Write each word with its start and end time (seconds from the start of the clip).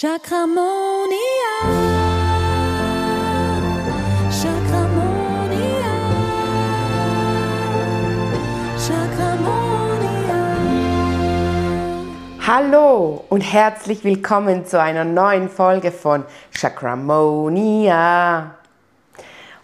Chakramonia. 0.00 1.54
Chakramonia. 4.30 5.94
Chakramonia. 8.78 10.40
Hallo 12.46 13.24
und 13.28 13.40
herzlich 13.40 14.04
willkommen 14.04 14.66
zu 14.66 14.80
einer 14.80 15.04
neuen 15.04 15.48
Folge 15.48 15.90
von 15.90 16.24
Chakramonia. 16.52 18.54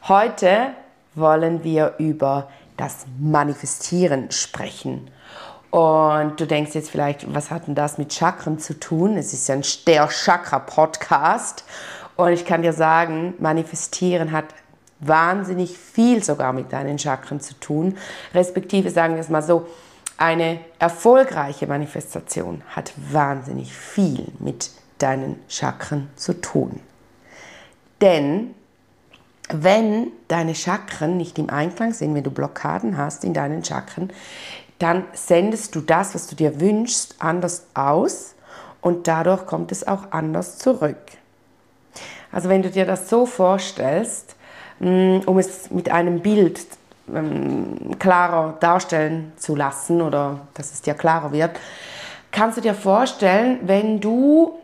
Heute 0.09 0.73
wollen 1.15 1.63
wir 1.63 1.95
über 1.99 2.49
das 2.77 3.07
Manifestieren 3.21 4.33
sprechen. 4.33 5.13
Und 5.75 6.41
du 6.41 6.47
denkst 6.47 6.73
jetzt 6.77 6.89
vielleicht, 6.89 7.35
was 7.35 7.51
hat 7.51 7.67
denn 7.67 7.75
das 7.75 7.99
mit 7.99 8.13
Chakren 8.13 8.61
zu 8.61 8.79
tun? 8.79 9.17
Es 9.17 9.33
ist 9.33 9.49
ja 9.49 9.57
ein 9.57 9.65
der 9.89 10.07
Chakra-Podcast. 10.07 11.65
Und 12.15 12.29
ich 12.29 12.45
kann 12.45 12.63
dir 12.63 12.73
sagen, 12.73 13.35
Manifestieren 13.41 14.31
hat 14.31 14.45
wahnsinnig 15.01 15.77
viel 15.77 16.23
sogar 16.23 16.53
mit 16.53 16.73
deinen 16.73 16.97
Chakren 17.01 17.41
zu 17.41 17.55
tun. 17.55 17.99
Respektive 18.33 18.89
sagen 18.89 19.15
wir 19.15 19.21
es 19.21 19.31
mal 19.31 19.43
so, 19.43 19.67
eine 20.17 20.61
erfolgreiche 20.79 21.67
Manifestation 21.67 22.63
hat 22.69 22.93
wahnsinnig 23.11 23.75
viel 23.75 24.29
mit 24.39 24.71
deinen 24.99 25.41
Chakren 25.49 26.09
zu 26.15 26.41
tun. 26.41 26.79
Denn 28.01 28.55
wenn 29.51 30.13
deine 30.29 30.55
Chakren 30.55 31.17
nicht 31.17 31.39
im 31.39 31.51
Einklang 31.51 31.93
sind, 31.93 32.15
wenn 32.15 32.23
du 32.23 32.31
Blockaden 32.31 32.97
hast 32.97 33.25
in 33.25 33.35
deinen 33.35 33.65
Chakren, 33.65 34.11
dann 34.79 35.05
sendest 35.13 35.75
du 35.75 35.81
das, 35.81 36.15
was 36.15 36.27
du 36.27 36.37
dir 36.37 36.61
wünschst, 36.61 37.17
anders 37.19 37.67
aus 37.75 38.35
und 38.81 39.09
dadurch 39.09 39.47
kommt 39.47 39.73
es 39.73 39.87
auch 39.87 40.11
anders 40.11 40.59
zurück. 40.59 40.99
Also 42.33 42.49
wenn 42.49 42.63
du 42.63 42.71
dir 42.71 42.85
das 42.85 43.09
so 43.09 43.27
vorstellst, 43.27 44.35
mm, 44.81 45.21
um 45.27 45.39
es 45.39 45.71
mit 45.71 45.91
einem 45.91 46.21
Bild 46.21 46.61
ähm, 47.15 47.99
klarer 47.99 48.57
darstellen 48.61 49.33
zu 49.37 49.55
lassen 49.55 50.03
oder 50.03 50.41
dass 50.55 50.73
es 50.73 50.83
dir 50.83 50.95
klarer 50.95 51.33
wird, 51.33 51.53
kannst 52.33 52.57
du 52.57 52.61
dir 52.61 52.75
vorstellen, 52.75 53.61
wenn 53.63 54.01
du 54.01 54.59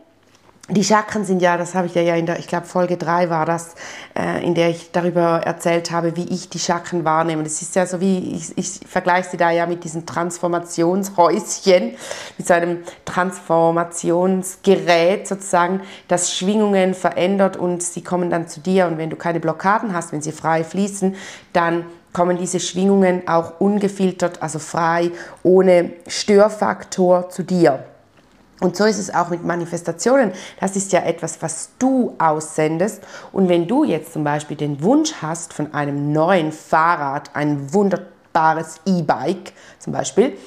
die 0.71 0.83
Chakren 0.83 1.23
sind 1.25 1.41
ja, 1.41 1.57
das 1.57 1.73
habe 1.75 1.87
ich 1.87 1.95
ja 1.95 2.15
in 2.15 2.25
der, 2.25 2.39
ich 2.39 2.47
glaube 2.47 2.65
Folge 2.65 2.95
3 2.95 3.29
war 3.29 3.45
das, 3.45 3.75
äh, 4.17 4.41
in 4.45 4.55
der 4.55 4.69
ich 4.69 4.91
darüber 4.91 5.41
erzählt 5.43 5.91
habe, 5.91 6.15
wie 6.15 6.29
ich 6.29 6.47
die 6.49 6.59
Chakren 6.59 7.03
wahrnehme. 7.03 7.43
Das 7.43 7.61
ist 7.61 7.75
ja 7.75 7.85
so 7.85 7.99
wie, 7.99 8.35
ich, 8.35 8.57
ich 8.57 8.79
vergleiche 8.87 9.31
sie 9.31 9.37
da 9.37 9.51
ja 9.51 9.65
mit 9.65 9.83
diesem 9.83 10.05
Transformationshäuschen, 10.05 11.97
mit 12.37 12.47
so 12.47 12.53
einem 12.53 12.83
Transformationsgerät 13.03 15.27
sozusagen, 15.27 15.81
das 16.07 16.33
Schwingungen 16.33 16.93
verändert 16.93 17.57
und 17.57 17.83
sie 17.83 18.01
kommen 18.01 18.29
dann 18.29 18.47
zu 18.47 18.61
dir. 18.61 18.87
Und 18.87 18.97
wenn 18.97 19.09
du 19.09 19.17
keine 19.17 19.41
Blockaden 19.41 19.93
hast, 19.93 20.13
wenn 20.13 20.21
sie 20.21 20.31
frei 20.31 20.63
fließen, 20.63 21.15
dann 21.51 21.85
kommen 22.13 22.37
diese 22.37 22.61
Schwingungen 22.61 23.27
auch 23.27 23.59
ungefiltert, 23.59 24.41
also 24.41 24.59
frei, 24.59 25.11
ohne 25.43 25.91
Störfaktor 26.07 27.29
zu 27.29 27.43
dir. 27.43 27.83
Und 28.61 28.77
so 28.77 28.85
ist 28.85 28.99
es 28.99 29.13
auch 29.13 29.29
mit 29.29 29.43
Manifestationen. 29.43 30.31
Das 30.59 30.75
ist 30.75 30.91
ja 30.93 31.01
etwas, 31.01 31.41
was 31.41 31.71
du 31.79 32.15
aussendest. 32.19 33.03
Und 33.33 33.49
wenn 33.49 33.67
du 33.67 33.83
jetzt 33.83 34.13
zum 34.13 34.23
Beispiel 34.23 34.55
den 34.55 34.83
Wunsch 34.83 35.15
hast 35.19 35.51
von 35.51 35.73
einem 35.73 36.13
neuen 36.13 36.51
Fahrrad, 36.51 37.31
ein 37.35 37.73
wunderbares 37.73 38.75
E-Bike 38.85 39.53
zum 39.79 39.93
Beispiel, 39.93 40.37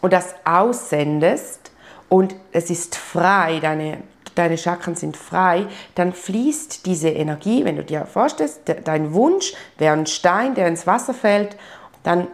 und 0.00 0.12
das 0.12 0.36
aussendest 0.44 1.72
und 2.08 2.36
es 2.52 2.70
ist 2.70 2.94
frei, 2.94 3.58
deine, 3.60 4.04
deine 4.36 4.56
Chakren 4.56 4.94
sind 4.94 5.16
frei, 5.16 5.66
dann 5.96 6.12
fließt 6.12 6.86
diese 6.86 7.08
Energie, 7.08 7.64
wenn 7.64 7.74
du 7.74 7.82
dir 7.82 8.06
vorstellst, 8.06 8.60
dein 8.84 9.12
Wunsch 9.14 9.52
wäre 9.78 9.96
ein 9.96 10.06
Stein, 10.06 10.54
der 10.54 10.68
ins 10.68 10.86
Wasser 10.86 11.12
fällt, 11.12 11.56
dann 12.04 12.28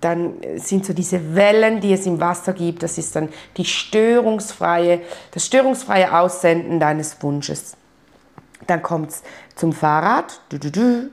dann 0.00 0.34
sind 0.56 0.86
so 0.86 0.92
diese 0.92 1.34
Wellen, 1.34 1.80
die 1.80 1.92
es 1.92 2.06
im 2.06 2.20
Wasser 2.20 2.52
gibt, 2.52 2.82
das 2.82 2.96
ist 2.98 3.14
dann 3.16 3.28
die 3.56 3.64
störungsfreie, 3.64 5.00
das 5.32 5.46
störungsfreie 5.46 6.18
Aussenden 6.18 6.80
deines 6.80 7.22
Wunsches. 7.22 7.76
Dann 8.66 8.82
kommt 8.82 9.10
es 9.10 9.22
zum 9.56 9.72
Fahrrad, 9.72 10.40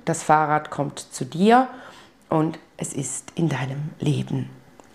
das 0.06 0.23
Fahrrad 0.23 0.69
kommt 0.69 1.00
zu 1.00 1.25
dir 1.25 1.67
und 2.29 2.59
es 2.77 2.94
ist 2.94 3.31
in 3.35 3.50
deinem 3.50 3.89
Leben 4.00 4.50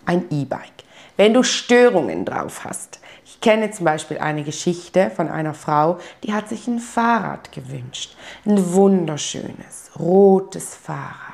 ein 0.07 0.25
E-Bike. 0.31 0.85
Wenn 1.17 1.35
du 1.35 1.43
Störungen 1.43 2.25
drauf 2.25 2.65
hast, 2.65 3.01
ich 3.25 3.41
kenne 3.41 3.71
zum 3.71 3.85
Beispiel 3.85 4.19
eine 4.19 4.45
Geschichte 4.45 5.11
von 5.11 5.29
einer 5.29 5.55
Frau, 5.55 5.99
die 6.23 6.33
hat 6.33 6.49
sich 6.49 6.67
ein 6.67 6.79
Fahrrad 6.79 7.53
gewünscht, 7.53 8.17
ein 8.47 8.73
wunderschönes 8.73 9.91
rotes 9.99 10.75
Fahrrad 10.75 11.32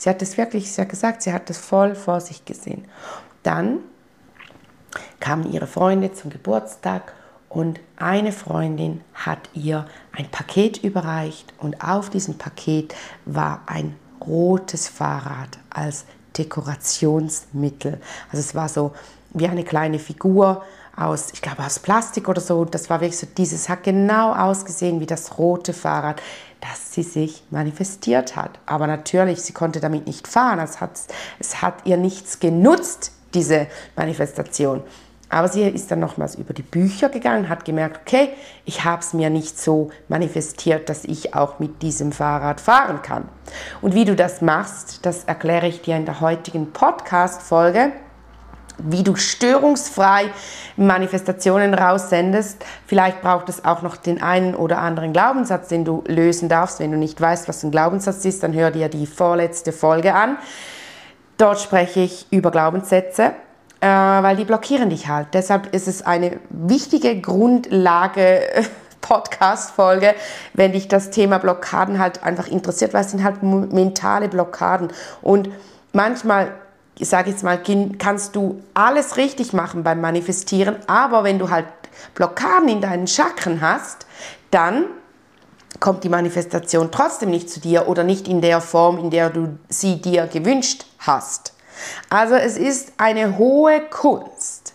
Sie 0.00 0.08
hat 0.08 0.22
es 0.22 0.38
wirklich, 0.38 0.72
sie 0.72 0.80
hat 0.80 0.88
gesagt, 0.88 1.20
sie 1.20 1.30
hat 1.30 1.50
es 1.50 1.58
voll 1.58 1.94
vor 1.94 2.22
sich 2.22 2.46
gesehen. 2.46 2.86
Dann 3.42 3.80
kamen 5.20 5.52
ihre 5.52 5.66
Freunde 5.66 6.10
zum 6.14 6.30
Geburtstag 6.30 7.12
und 7.50 7.80
eine 7.96 8.32
Freundin 8.32 9.02
hat 9.12 9.50
ihr 9.52 9.84
ein 10.12 10.30
Paket 10.30 10.82
überreicht 10.82 11.52
und 11.58 11.84
auf 11.84 12.08
diesem 12.08 12.38
Paket 12.38 12.94
war 13.26 13.60
ein 13.66 13.94
rotes 14.26 14.88
Fahrrad 14.88 15.58
als 15.68 16.06
Dekorationsmittel. 16.38 18.00
Also 18.30 18.38
es 18.38 18.54
war 18.54 18.70
so 18.70 18.92
wie 19.34 19.48
eine 19.48 19.64
kleine 19.64 19.98
Figur 19.98 20.64
aus, 21.00 21.28
ich 21.32 21.42
glaube 21.42 21.64
aus 21.64 21.78
Plastik 21.78 22.28
oder 22.28 22.40
so. 22.40 22.64
Das 22.64 22.90
war 22.90 23.00
wirklich 23.00 23.18
so, 23.18 23.26
dieses 23.36 23.68
hat 23.68 23.84
genau 23.84 24.32
ausgesehen 24.32 25.00
wie 25.00 25.06
das 25.06 25.38
rote 25.38 25.72
Fahrrad 25.72 26.20
dass 26.60 26.92
sie 26.92 27.02
sich 27.02 27.42
manifestiert 27.50 28.36
hat. 28.36 28.58
Aber 28.66 28.86
natürlich, 28.86 29.42
sie 29.42 29.52
konnte 29.52 29.80
damit 29.80 30.06
nicht 30.06 30.28
fahren. 30.28 30.58
Es 30.58 30.80
hat, 30.80 30.90
es 31.38 31.62
hat 31.62 31.74
ihr 31.84 31.96
nichts 31.96 32.40
genutzt, 32.40 33.12
diese 33.34 33.66
Manifestation. 33.96 34.82
Aber 35.32 35.46
sie 35.46 35.62
ist 35.62 35.90
dann 35.92 36.00
nochmals 36.00 36.34
über 36.34 36.52
die 36.52 36.62
Bücher 36.62 37.08
gegangen, 37.08 37.48
hat 37.48 37.64
gemerkt, 37.64 38.00
okay, 38.00 38.30
ich 38.64 38.84
habe 38.84 39.00
es 39.00 39.12
mir 39.12 39.30
nicht 39.30 39.60
so 39.60 39.90
manifestiert, 40.08 40.88
dass 40.88 41.04
ich 41.04 41.34
auch 41.34 41.60
mit 41.60 41.82
diesem 41.82 42.10
Fahrrad 42.10 42.60
fahren 42.60 43.00
kann. 43.02 43.28
Und 43.80 43.94
wie 43.94 44.04
du 44.04 44.16
das 44.16 44.42
machst, 44.42 45.06
das 45.06 45.24
erkläre 45.24 45.68
ich 45.68 45.82
dir 45.82 45.96
in 45.96 46.04
der 46.04 46.20
heutigen 46.20 46.72
Podcast-Folge 46.72 47.92
wie 48.88 49.02
du 49.02 49.16
störungsfrei 49.16 50.30
Manifestationen 50.76 51.74
raussendest. 51.74 52.64
Vielleicht 52.86 53.20
braucht 53.20 53.48
es 53.48 53.64
auch 53.64 53.82
noch 53.82 53.96
den 53.96 54.22
einen 54.22 54.54
oder 54.54 54.78
anderen 54.78 55.12
Glaubenssatz, 55.12 55.68
den 55.68 55.84
du 55.84 56.02
lösen 56.06 56.48
darfst. 56.48 56.80
Wenn 56.80 56.92
du 56.92 56.98
nicht 56.98 57.20
weißt, 57.20 57.48
was 57.48 57.62
ein 57.62 57.70
Glaubenssatz 57.70 58.24
ist, 58.24 58.42
dann 58.42 58.52
hör 58.54 58.70
dir 58.70 58.88
die 58.88 59.06
vorletzte 59.06 59.72
Folge 59.72 60.14
an. 60.14 60.38
Dort 61.36 61.60
spreche 61.60 62.00
ich 62.00 62.26
über 62.30 62.50
Glaubenssätze, 62.50 63.32
äh, 63.80 63.86
weil 63.86 64.36
die 64.36 64.44
blockieren 64.44 64.90
dich 64.90 65.08
halt. 65.08 65.28
Deshalb 65.32 65.74
ist 65.74 65.88
es 65.88 66.02
eine 66.02 66.38
wichtige 66.50 67.20
Grundlage. 67.20 68.42
Podcast-Folge, 69.00 70.14
wenn 70.52 70.72
dich 70.72 70.86
das 70.86 71.10
Thema 71.10 71.38
Blockaden 71.38 71.98
halt 71.98 72.22
einfach 72.22 72.46
interessiert, 72.46 72.92
weil 72.92 73.00
es 73.00 73.10
sind 73.10 73.24
halt 73.24 73.42
mentale 73.42 74.28
Blockaden. 74.28 74.88
Und 75.22 75.48
manchmal 75.92 76.52
ich 77.00 77.08
sage 77.08 77.30
jetzt 77.30 77.42
mal, 77.42 77.60
kannst 77.98 78.36
du 78.36 78.62
alles 78.74 79.16
richtig 79.16 79.52
machen 79.52 79.82
beim 79.82 80.00
Manifestieren, 80.00 80.76
aber 80.86 81.24
wenn 81.24 81.38
du 81.38 81.50
halt 81.50 81.66
Blockaden 82.14 82.68
in 82.68 82.80
deinen 82.80 83.06
Chakren 83.06 83.60
hast, 83.60 84.06
dann 84.50 84.84
kommt 85.78 86.04
die 86.04 86.08
Manifestation 86.08 86.90
trotzdem 86.90 87.30
nicht 87.30 87.48
zu 87.48 87.60
dir 87.60 87.88
oder 87.88 88.04
nicht 88.04 88.28
in 88.28 88.42
der 88.42 88.60
Form, 88.60 88.98
in 88.98 89.10
der 89.10 89.30
du 89.30 89.58
sie 89.68 90.00
dir 90.00 90.26
gewünscht 90.26 90.84
hast. 90.98 91.54
Also 92.10 92.34
es 92.34 92.58
ist 92.58 92.92
eine 92.98 93.38
hohe 93.38 93.80
Kunst. 93.88 94.74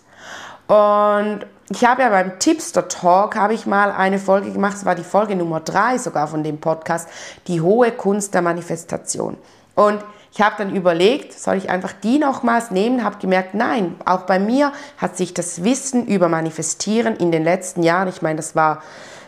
Und 0.66 1.46
ich 1.70 1.84
habe 1.84 2.02
ja 2.02 2.08
beim 2.08 2.40
Tipster 2.40 2.88
Talk, 2.88 3.36
habe 3.36 3.54
ich 3.54 3.66
mal 3.66 3.92
eine 3.92 4.18
Folge 4.18 4.50
gemacht, 4.50 4.76
es 4.78 4.84
war 4.84 4.96
die 4.96 5.04
Folge 5.04 5.36
Nummer 5.36 5.60
drei 5.60 5.98
sogar 5.98 6.26
von 6.26 6.42
dem 6.42 6.58
Podcast, 6.58 7.08
die 7.46 7.60
hohe 7.60 7.92
Kunst 7.92 8.34
der 8.34 8.42
Manifestation. 8.42 9.36
Und 9.76 10.04
ich 10.36 10.42
habe 10.42 10.56
dann 10.58 10.76
überlegt, 10.76 11.32
soll 11.32 11.56
ich 11.56 11.70
einfach 11.70 11.94
die 11.94 12.18
nochmals 12.18 12.70
nehmen, 12.70 13.02
habe 13.02 13.16
gemerkt, 13.16 13.54
nein, 13.54 13.96
auch 14.04 14.24
bei 14.24 14.38
mir 14.38 14.70
hat 14.98 15.16
sich 15.16 15.32
das 15.32 15.64
Wissen 15.64 16.06
über 16.06 16.28
Manifestieren 16.28 17.16
in 17.16 17.32
den 17.32 17.42
letzten 17.42 17.82
Jahren, 17.82 18.08
ich 18.08 18.20
meine, 18.20 18.36
das 18.36 18.54
war, 18.54 18.82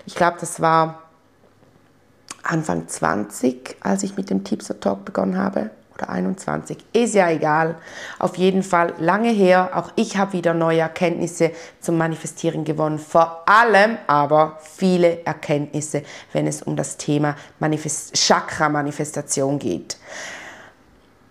ich 0.04 0.14
glaube, 0.14 0.36
das 0.38 0.60
war 0.60 1.04
Anfang 2.42 2.88
20, 2.88 3.76
als 3.80 4.02
ich 4.02 4.18
mit 4.18 4.28
dem 4.28 4.44
Tipster 4.44 4.78
Talk 4.80 5.06
begonnen 5.06 5.38
habe, 5.38 5.70
oder 5.94 6.10
21, 6.10 6.76
ist 6.92 7.14
ja 7.14 7.30
egal. 7.30 7.76
Auf 8.18 8.36
jeden 8.36 8.62
Fall 8.62 8.92
lange 8.98 9.30
her, 9.30 9.70
auch 9.76 9.90
ich 9.96 10.18
habe 10.18 10.34
wieder 10.34 10.52
neue 10.52 10.80
Erkenntnisse 10.80 11.52
zum 11.80 11.96
Manifestieren 11.96 12.64
gewonnen, 12.64 12.98
vor 12.98 13.44
allem 13.46 13.96
aber 14.08 14.58
viele 14.60 15.24
Erkenntnisse, 15.24 16.02
wenn 16.34 16.46
es 16.46 16.60
um 16.60 16.76
das 16.76 16.98
Thema 16.98 17.34
Manifest 17.60 18.14
Chakra-Manifestation 18.14 19.58
geht. 19.58 19.96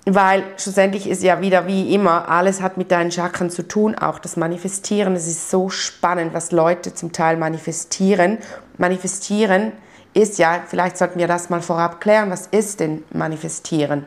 Weil 0.09 0.43
schlussendlich 0.55 1.09
ist 1.09 1.21
ja 1.21 1.41
wieder 1.41 1.67
wie 1.67 1.93
immer, 1.93 2.29
alles 2.29 2.61
hat 2.61 2.77
mit 2.77 2.91
deinen 2.91 3.11
Chakren 3.11 3.49
zu 3.49 3.67
tun, 3.67 3.93
auch 3.93 4.19
das 4.19 4.37
Manifestieren. 4.37 5.15
Es 5.17 5.27
ist 5.27 5.51
so 5.51 5.67
spannend, 5.67 6.33
was 6.33 6.53
Leute 6.53 6.93
zum 6.93 7.11
Teil 7.11 7.35
manifestieren. 7.35 8.37
Manifestieren 8.77 9.73
ist 10.13 10.39
ja, 10.39 10.61
vielleicht 10.65 10.97
sollten 10.97 11.19
wir 11.19 11.27
das 11.27 11.49
mal 11.49 11.61
vorab 11.61 11.99
klären, 11.99 12.31
was 12.31 12.47
ist 12.47 12.79
denn 12.79 13.03
Manifestieren? 13.11 14.05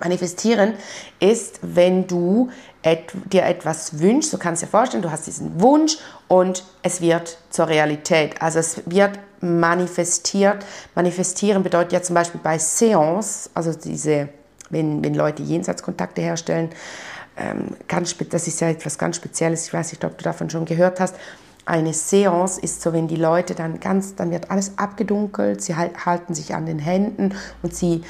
Manifestieren 0.00 0.72
ist, 1.20 1.60
wenn 1.60 2.06
du 2.06 2.48
et 2.82 3.12
dir 3.30 3.44
etwas 3.44 4.00
wünschst, 4.00 4.30
so 4.30 4.38
kannst 4.38 4.62
du 4.62 4.66
dir 4.66 4.70
vorstellen, 4.70 5.02
du 5.02 5.10
hast 5.10 5.26
diesen 5.26 5.60
Wunsch 5.60 5.98
und 6.26 6.64
es 6.82 7.02
wird 7.02 7.36
zur 7.50 7.68
Realität. 7.68 8.40
Also 8.40 8.60
es 8.60 8.80
wird 8.86 9.18
manifestiert. 9.42 10.64
Manifestieren 10.94 11.62
bedeutet 11.62 11.92
ja 11.92 12.02
zum 12.02 12.14
Beispiel 12.14 12.40
bei 12.42 12.58
Seance, 12.58 13.50
also 13.52 13.74
diese 13.74 14.30
wenn, 14.72 15.04
wenn 15.04 15.14
Leute 15.14 15.44
Jenseitskontakte 15.44 16.20
herstellen. 16.20 16.70
Ähm, 17.36 17.76
ganz, 17.86 18.16
das 18.30 18.48
ist 18.48 18.60
ja 18.60 18.68
etwas 18.68 18.98
ganz 18.98 19.16
Spezielles, 19.16 19.66
ich 19.66 19.72
weiß 19.72 19.92
nicht, 19.92 20.04
ob 20.04 20.18
du 20.18 20.24
davon 20.24 20.50
schon 20.50 20.64
gehört 20.64 20.98
hast. 20.98 21.14
Eine 21.64 21.92
Seance 21.92 22.60
ist 22.60 22.82
so, 22.82 22.92
wenn 22.92 23.06
die 23.06 23.16
Leute 23.16 23.54
dann 23.54 23.78
ganz, 23.78 24.16
dann 24.16 24.32
wird 24.32 24.50
alles 24.50 24.76
abgedunkelt, 24.78 25.62
sie 25.62 25.76
halt, 25.76 26.04
halten 26.04 26.34
sich 26.34 26.54
an 26.54 26.66
den 26.66 26.80
Händen 26.80 27.34
und 27.62 27.74
sie 27.74 28.02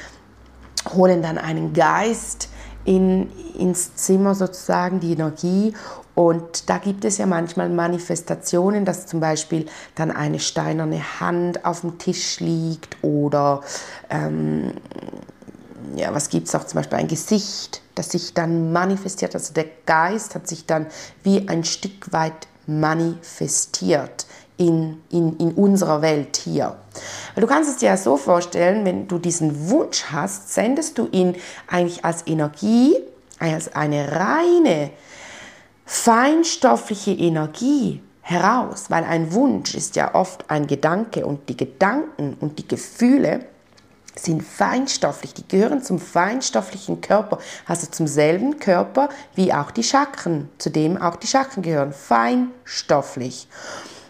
holen 0.91 1.21
dann 1.21 1.37
einen 1.37 1.73
Geist 1.73 2.49
in, 2.83 3.29
ins 3.57 3.95
Zimmer 3.95 4.33
sozusagen, 4.35 4.99
die 4.99 5.13
Energie. 5.13 5.73
Und 6.15 6.69
da 6.69 6.77
gibt 6.77 7.05
es 7.05 7.17
ja 7.17 7.25
manchmal 7.25 7.69
Manifestationen, 7.69 8.85
dass 8.85 9.07
zum 9.07 9.19
Beispiel 9.19 9.65
dann 9.95 10.11
eine 10.11 10.39
steinerne 10.39 11.01
Hand 11.19 11.65
auf 11.65 11.81
dem 11.81 11.97
Tisch 11.97 12.39
liegt 12.39 12.97
oder 13.03 13.61
ähm, 14.09 14.73
ja, 15.95 16.13
was 16.13 16.29
gibt 16.29 16.47
es 16.47 16.55
auch 16.55 16.65
zum 16.65 16.79
Beispiel 16.79 16.97
ein 16.97 17.07
Gesicht, 17.07 17.81
das 17.95 18.09
sich 18.09 18.33
dann 18.33 18.71
manifestiert. 18.71 19.35
Also 19.35 19.53
der 19.53 19.65
Geist 19.85 20.35
hat 20.35 20.47
sich 20.47 20.65
dann 20.65 20.87
wie 21.23 21.47
ein 21.47 21.63
Stück 21.63 22.11
weit 22.11 22.47
manifestiert 22.65 24.25
in, 24.57 25.01
in, 25.09 25.37
in 25.37 25.51
unserer 25.53 26.01
Welt 26.01 26.37
hier. 26.37 26.75
Du 27.35 27.47
kannst 27.47 27.69
es 27.69 27.77
dir 27.77 27.89
ja 27.89 27.97
so 27.97 28.17
vorstellen, 28.17 28.85
wenn 28.85 29.07
du 29.07 29.17
diesen 29.17 29.69
Wunsch 29.69 30.05
hast, 30.11 30.53
sendest 30.53 30.97
du 30.97 31.07
ihn 31.11 31.35
eigentlich 31.67 32.05
als 32.05 32.25
Energie, 32.27 32.95
als 33.39 33.75
eine 33.75 34.11
reine, 34.11 34.91
feinstoffliche 35.85 37.11
Energie 37.11 38.01
heraus, 38.21 38.85
weil 38.89 39.03
ein 39.03 39.33
Wunsch 39.33 39.75
ist 39.75 39.95
ja 39.95 40.15
oft 40.15 40.49
ein 40.49 40.67
Gedanke 40.67 41.25
und 41.25 41.49
die 41.49 41.57
Gedanken 41.57 42.37
und 42.39 42.57
die 42.57 42.67
Gefühle 42.67 43.45
sind 44.15 44.43
feinstofflich, 44.43 45.33
die 45.33 45.47
gehören 45.47 45.81
zum 45.81 45.99
feinstofflichen 45.99 47.01
Körper, 47.01 47.39
also 47.67 47.87
zum 47.87 48.07
selben 48.07 48.59
Körper 48.59 49.09
wie 49.35 49.53
auch 49.53 49.71
die 49.71 49.83
Chakren, 49.83 50.49
zu 50.57 50.69
dem 50.69 50.97
auch 50.97 51.15
die 51.15 51.27
Chakren 51.27 51.63
gehören, 51.63 51.93
feinstofflich. 51.93 53.47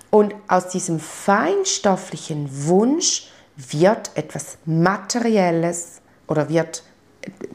Und 0.09 0.35
aus 0.47 0.67
diesem 0.67 1.00
feinstofflichen 1.00 2.67
Wunsch 2.67 3.29
wird 3.55 4.11
etwas 4.15 4.57
Materielles 4.65 6.01
oder 6.27 6.49
wird 6.49 6.83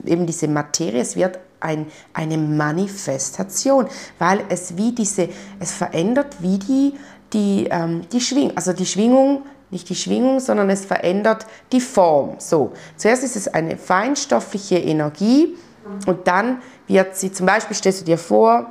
eben 0.05 0.27
diese 0.27 0.49
Materie, 0.49 1.01
es 1.01 1.17
wird 1.17 1.39
ein, 1.61 1.87
eine 2.13 2.39
Manifestation, 2.39 3.87
weil 4.19 4.45
es 4.49 4.77
wie 4.77 4.93
diese, 4.93 5.29
es 5.59 5.73
verändert 5.73 6.37
wie 6.41 6.59
die, 6.59 6.95
die, 7.33 7.69
ähm, 7.71 8.09
die 8.11 8.21
Schwingung, 8.21 8.57
also 8.57 8.73
die 8.73 8.87
Schwingung 8.87 9.43
nicht 9.71 9.89
die 9.89 9.95
Schwingung, 9.95 10.41
sondern 10.41 10.71
es 10.71 10.85
verändert 10.85 11.47
die 11.73 11.81
Form. 11.81 12.37
So, 12.39 12.73
zuerst 12.97 13.25
ist 13.25 13.37
es 13.37 13.49
eine 13.49 13.77
feinstoffliche 13.77 14.79
Energie 14.79 15.57
und 16.07 16.27
dann 16.27 16.63
wird 16.87 17.17
sie, 17.17 17.33
zum 17.33 17.47
Beispiel 17.47 17.77
stellst 17.77 18.03
du 18.03 18.05
dir 18.05 18.19
vor, 18.19 18.71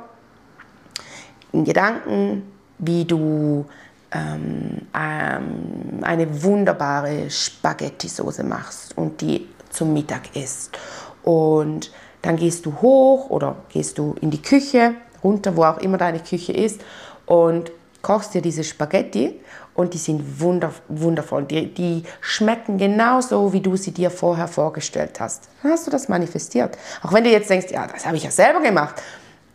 in 1.52 1.64
Gedanken, 1.64 2.42
wie 2.78 3.04
du 3.04 3.64
ähm, 4.12 4.82
ähm, 4.94 6.00
eine 6.02 6.42
wunderbare 6.42 7.30
Spaghetti-Soße 7.30 8.44
machst 8.44 8.96
und 8.96 9.20
die 9.20 9.48
zum 9.70 9.92
Mittag 9.92 10.34
isst. 10.36 10.78
Und 11.22 11.90
dann 12.22 12.36
gehst 12.36 12.66
du 12.66 12.80
hoch 12.80 13.30
oder 13.30 13.56
gehst 13.68 13.98
du 13.98 14.14
in 14.20 14.30
die 14.30 14.42
Küche, 14.42 14.94
runter, 15.22 15.56
wo 15.56 15.64
auch 15.64 15.78
immer 15.78 15.98
deine 15.98 16.20
Küche 16.20 16.52
ist 16.52 16.80
und 17.26 17.70
kochst 18.02 18.34
dir 18.34 18.42
diese 18.42 18.64
Spaghetti 18.64 19.40
und 19.74 19.94
die 19.94 19.98
sind 19.98 20.40
wunder, 20.40 20.72
wundervoll. 20.88 21.44
Die, 21.44 21.72
die 21.72 22.02
schmecken 22.20 22.78
genauso, 22.78 23.52
wie 23.52 23.60
du 23.60 23.76
sie 23.76 23.92
dir 23.92 24.10
vorher 24.10 24.48
vorgestellt 24.48 25.20
hast. 25.20 25.48
Dann 25.62 25.72
hast 25.72 25.86
du 25.86 25.90
das 25.90 26.08
manifestiert. 26.08 26.76
Auch 27.02 27.12
wenn 27.12 27.24
du 27.24 27.30
jetzt 27.30 27.50
denkst, 27.50 27.70
ja, 27.70 27.86
das 27.86 28.06
habe 28.06 28.16
ich 28.16 28.24
ja 28.24 28.30
selber 28.30 28.60
gemacht. 28.60 29.02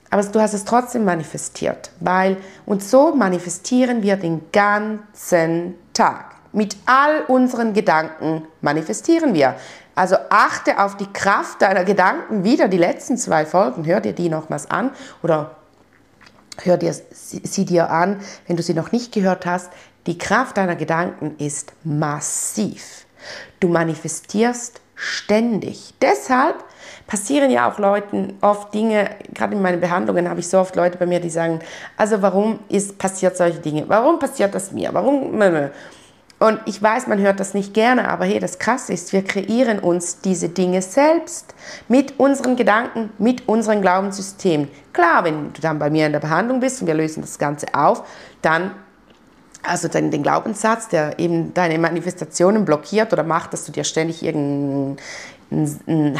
Aber 0.09 0.23
du 0.23 0.39
hast 0.39 0.53
es 0.53 0.63
trotzdem 0.63 1.05
manifestiert. 1.05 1.91
Weil, 1.99 2.37
und 2.65 2.83
so 2.83 3.15
manifestieren 3.15 4.03
wir 4.03 4.15
den 4.15 4.41
ganzen 4.51 5.75
Tag. 5.93 6.35
Mit 6.51 6.77
all 6.85 7.23
unseren 7.27 7.73
Gedanken 7.73 8.43
manifestieren 8.61 9.33
wir. 9.33 9.55
Also 9.95 10.15
achte 10.29 10.79
auf 10.79 10.97
die 10.97 11.11
Kraft 11.11 11.61
deiner 11.61 11.83
Gedanken. 11.83 12.43
Wieder 12.43 12.67
die 12.67 12.77
letzten 12.77 13.17
zwei 13.17 13.45
Folgen, 13.45 13.85
hör 13.85 14.01
dir 14.01 14.13
die 14.13 14.29
nochmals 14.29 14.69
an 14.69 14.91
oder 15.21 15.55
hör 16.63 16.77
dir 16.77 16.93
sie 17.11 17.65
dir 17.65 17.89
an, 17.89 18.19
wenn 18.47 18.57
du 18.57 18.63
sie 18.63 18.73
noch 18.73 18.91
nicht 18.91 19.11
gehört 19.11 19.45
hast. 19.45 19.71
Die 20.05 20.17
Kraft 20.17 20.57
deiner 20.57 20.75
Gedanken 20.75 21.35
ist 21.37 21.73
massiv. 21.83 23.05
Du 23.59 23.69
manifestierst 23.69 24.81
ständig. 24.95 25.93
Deshalb 26.01 26.63
passieren 27.07 27.51
ja 27.51 27.69
auch 27.69 27.79
Leuten 27.79 28.37
oft 28.41 28.73
Dinge, 28.73 29.09
gerade 29.33 29.55
in 29.55 29.61
meinen 29.61 29.79
Behandlungen 29.79 30.29
habe 30.29 30.39
ich 30.39 30.47
so 30.47 30.59
oft 30.59 30.75
Leute 30.75 30.97
bei 30.97 31.05
mir, 31.05 31.19
die 31.19 31.29
sagen, 31.29 31.59
also 31.97 32.21
warum 32.21 32.59
ist, 32.69 32.97
passiert 32.97 33.37
solche 33.37 33.59
Dinge? 33.59 33.85
Warum 33.87 34.19
passiert 34.19 34.53
das 34.53 34.71
mir? 34.71 34.93
Warum? 34.93 35.37
Und 36.43 36.59
ich 36.65 36.83
weiß, 36.83 37.07
man 37.07 37.19
hört 37.19 37.39
das 37.39 37.53
nicht 37.53 37.73
gerne, 37.73 38.09
aber 38.09 38.25
hey, 38.25 38.37
das 38.37 38.59
Krasse 38.59 38.91
ist, 38.91 39.13
wir 39.13 39.23
kreieren 39.23 39.79
uns 39.79 40.19
diese 40.19 40.49
Dinge 40.49 40.81
selbst 40.81 41.55
mit 41.87 42.19
unseren 42.19 42.57
Gedanken, 42.57 43.11
mit 43.17 43.47
unseren 43.47 43.81
Glaubenssystemen. 43.81 44.67
Klar, 44.91 45.23
wenn 45.23 45.53
du 45.53 45.61
dann 45.61 45.79
bei 45.79 45.89
mir 45.89 46.05
in 46.05 46.11
der 46.11 46.19
Behandlung 46.19 46.59
bist 46.59 46.81
und 46.81 46.87
wir 46.87 46.95
lösen 46.95 47.21
das 47.21 47.39
Ganze 47.39 47.67
auf, 47.73 48.05
dann 48.41 48.71
also 49.65 49.87
den, 49.87 50.11
den 50.11 50.21
Glaubenssatz, 50.21 50.89
der 50.89 51.17
eben 51.17 51.53
deine 51.53 51.79
Manifestationen 51.79 52.65
blockiert 52.65 53.13
oder 53.13 53.23
macht, 53.23 53.53
dass 53.53 53.63
du 53.63 53.71
dir 53.71 53.85
ständig 53.85 54.21
irgendeinen 54.21 54.97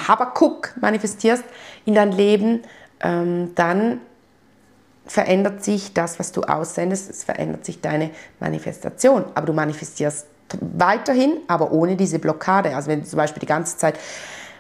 Habakuk 0.08 0.74
manifestierst 0.80 1.44
in 1.84 1.96
dein 1.96 2.14
Leben, 2.14 2.62
ähm, 3.02 3.52
dann 3.56 4.00
verändert 5.06 5.64
sich 5.64 5.94
das, 5.94 6.20
was 6.20 6.32
du 6.32 6.42
aussendest, 6.44 7.10
es 7.10 7.24
verändert 7.24 7.66
sich 7.66 7.82
deine 7.82 8.12
Manifestation. 8.40 9.26
Aber 9.36 9.46
du 9.46 9.54
manifestierst 9.54 10.28
weiterhin, 10.60 11.38
aber 11.48 11.72
ohne 11.72 11.96
diese 11.96 12.20
Blockade. 12.20 12.76
Also 12.76 12.90
wenn 12.90 13.02
du 13.02 13.08
zum 13.08 13.18
Beispiel 13.18 13.42
die 13.42 13.48
ganze 13.48 13.78
Zeit 13.78 14.00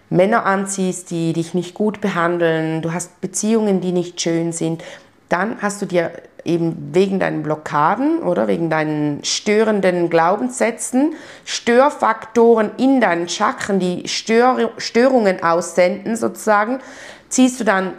Männer 0.10 0.46
anziehst, 0.46 1.12
die 1.12 1.34
dich 1.34 1.54
nicht 1.54 1.74
gut 1.74 2.02
behandeln, 2.02 2.82
du 2.82 2.94
hast 2.94 3.22
Beziehungen, 3.22 3.82
die 3.82 3.92
nicht 3.92 4.20
schön 4.22 4.52
sind, 4.52 4.84
dann 5.30 5.62
hast 5.62 5.82
du 5.82 5.86
dir 5.86 6.12
eben 6.46 6.90
wegen 6.94 7.20
deinen 7.20 7.42
Blockaden 7.42 8.20
oder 8.20 8.48
wegen 8.48 8.70
deinen 8.70 9.24
störenden 9.24 10.10
Glaubenssätzen, 10.10 11.16
Störfaktoren 11.46 12.72
in 12.78 13.00
deinen 13.00 13.30
Chakren, 13.30 13.80
die 13.80 14.08
Stör 14.08 14.72
Störungen 14.78 15.42
aussenden 15.42 16.16
sozusagen, 16.16 16.80
ziehst 17.30 17.60
du 17.60 17.64
dann 17.64 17.94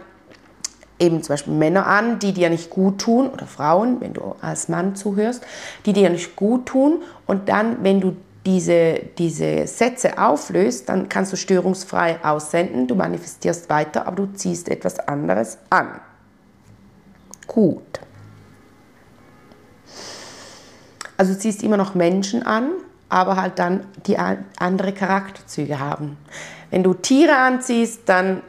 eben 0.99 1.21
zum 1.23 1.33
Beispiel 1.33 1.53
Männer 1.53 1.87
an, 1.87 2.19
die 2.19 2.33
dir 2.33 2.49
nicht 2.49 2.69
gut 2.69 2.99
tun 2.99 3.29
oder 3.29 3.45
Frauen, 3.45 3.99
wenn 4.01 4.13
du 4.13 4.35
als 4.41 4.69
Mann 4.69 4.95
zuhörst, 4.95 5.45
die 5.85 5.93
dir 5.93 6.09
nicht 6.09 6.35
gut 6.35 6.65
tun 6.67 7.01
und 7.25 7.49
dann, 7.49 7.83
wenn 7.83 7.99
du 7.99 8.15
diese, 8.45 9.01
diese 9.17 9.65
Sätze 9.67 10.17
auflöst, 10.19 10.87
dann 10.89 11.09
kannst 11.09 11.33
du 11.33 11.37
störungsfrei 11.37 12.23
aussenden, 12.23 12.87
du 12.87 12.95
manifestierst 12.95 13.69
weiter, 13.69 14.07
aber 14.07 14.27
du 14.27 14.33
ziehst 14.33 14.69
etwas 14.69 14.99
anderes 14.99 15.57
an. 15.69 15.99
Gut. 17.47 17.99
Also 21.17 21.33
du 21.33 21.39
ziehst 21.39 21.63
immer 21.63 21.77
noch 21.77 21.95
Menschen 21.95 22.43
an, 22.43 22.71
aber 23.09 23.37
halt 23.37 23.57
dann 23.59 23.85
die 24.05 24.17
andere 24.17 24.93
Charakterzüge 24.93 25.79
haben. 25.79 26.17
Wenn 26.69 26.83
du 26.83 26.93
Tiere 26.93 27.37
anziehst, 27.37 28.01
dann 28.05 28.41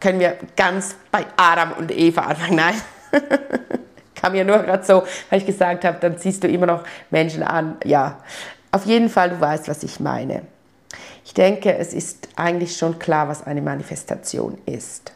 können 0.00 0.20
wir 0.20 0.36
ganz 0.56 0.94
bei 1.10 1.24
Adam 1.36 1.72
und 1.72 1.90
Eva 1.90 2.22
anfangen. 2.22 2.56
Nein, 2.56 2.74
kam 4.14 4.32
mir 4.32 4.44
nur 4.44 4.58
gerade 4.58 4.84
so, 4.84 5.04
weil 5.30 5.40
ich 5.40 5.46
gesagt 5.46 5.84
habe, 5.84 5.98
dann 6.00 6.18
ziehst 6.18 6.44
du 6.44 6.48
immer 6.48 6.66
noch 6.66 6.84
Menschen 7.10 7.42
an. 7.42 7.76
Ja, 7.84 8.18
auf 8.70 8.84
jeden 8.84 9.08
Fall, 9.08 9.30
du 9.30 9.40
weißt, 9.40 9.68
was 9.68 9.82
ich 9.82 10.00
meine. 10.00 10.42
Ich 11.24 11.34
denke, 11.34 11.76
es 11.76 11.92
ist 11.92 12.28
eigentlich 12.36 12.76
schon 12.76 12.98
klar, 12.98 13.28
was 13.28 13.46
eine 13.46 13.60
Manifestation 13.60 14.58
ist. 14.66 15.12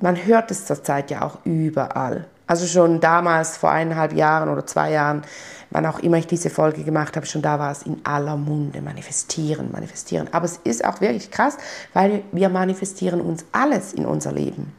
Man 0.00 0.24
hört 0.26 0.50
es 0.50 0.66
zurzeit 0.66 1.10
ja 1.10 1.22
auch 1.22 1.38
überall. 1.44 2.26
Also 2.46 2.66
schon 2.66 3.00
damals, 3.00 3.56
vor 3.56 3.70
eineinhalb 3.70 4.12
Jahren 4.12 4.48
oder 4.48 4.66
zwei 4.66 4.92
Jahren, 4.92 5.22
wann 5.70 5.86
auch 5.86 5.98
immer 5.98 6.18
ich 6.18 6.26
diese 6.26 6.50
Folge 6.50 6.84
gemacht 6.84 7.16
habe, 7.16 7.26
schon 7.26 7.42
da 7.42 7.58
war 7.58 7.72
es 7.72 7.82
in 7.82 8.00
aller 8.04 8.36
Munde. 8.36 8.80
Manifestieren, 8.80 9.70
manifestieren. 9.72 10.28
Aber 10.32 10.44
es 10.44 10.58
ist 10.64 10.84
auch 10.84 11.00
wirklich 11.00 11.30
krass, 11.30 11.56
weil 11.92 12.22
wir 12.32 12.48
manifestieren 12.48 13.20
uns 13.20 13.44
alles 13.52 13.92
in 13.92 14.06
unser 14.06 14.32
Leben. 14.32 14.72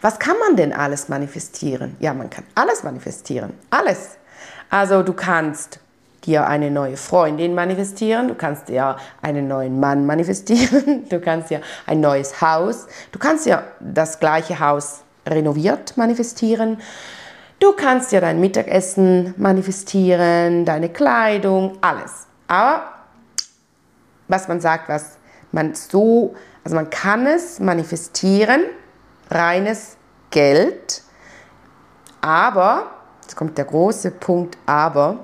Was 0.00 0.18
kann 0.18 0.36
man 0.38 0.56
denn 0.56 0.72
alles 0.72 1.08
manifestieren? 1.08 1.96
Ja, 2.00 2.12
man 2.12 2.30
kann 2.30 2.44
alles 2.54 2.82
manifestieren. 2.82 3.54
Alles. 3.70 4.18
Also 4.70 5.02
du 5.02 5.12
kannst 5.12 5.80
dir 6.24 6.46
eine 6.46 6.70
neue 6.70 6.96
Freundin 6.96 7.54
manifestieren, 7.54 8.28
du 8.28 8.34
kannst 8.34 8.68
dir 8.68 8.96
einen 9.22 9.48
neuen 9.48 9.78
Mann 9.80 10.06
manifestieren, 10.06 11.04
du 11.08 11.20
kannst 11.20 11.50
dir 11.50 11.60
ein 11.86 12.00
neues 12.00 12.40
Haus, 12.40 12.86
du 13.12 13.18
kannst 13.18 13.46
dir 13.46 13.62
das 13.80 14.18
gleiche 14.18 14.58
Haus 14.58 15.02
renoviert 15.26 15.96
manifestieren, 15.96 16.78
du 17.58 17.72
kannst 17.72 18.12
dir 18.12 18.20
dein 18.20 18.40
Mittagessen 18.40 19.34
manifestieren, 19.36 20.64
deine 20.64 20.88
Kleidung, 20.88 21.78
alles. 21.80 22.26
Aber 22.48 22.92
was 24.28 24.48
man 24.48 24.60
sagt, 24.60 24.88
was 24.88 25.18
man 25.52 25.74
so, 25.74 26.34
also 26.64 26.76
man 26.76 26.90
kann 26.90 27.26
es 27.26 27.60
manifestieren, 27.60 28.64
reines 29.30 29.96
Geld, 30.30 31.02
aber, 32.20 32.90
jetzt 33.22 33.36
kommt 33.36 33.56
der 33.56 33.64
große 33.64 34.10
Punkt, 34.10 34.58
aber, 34.66 35.20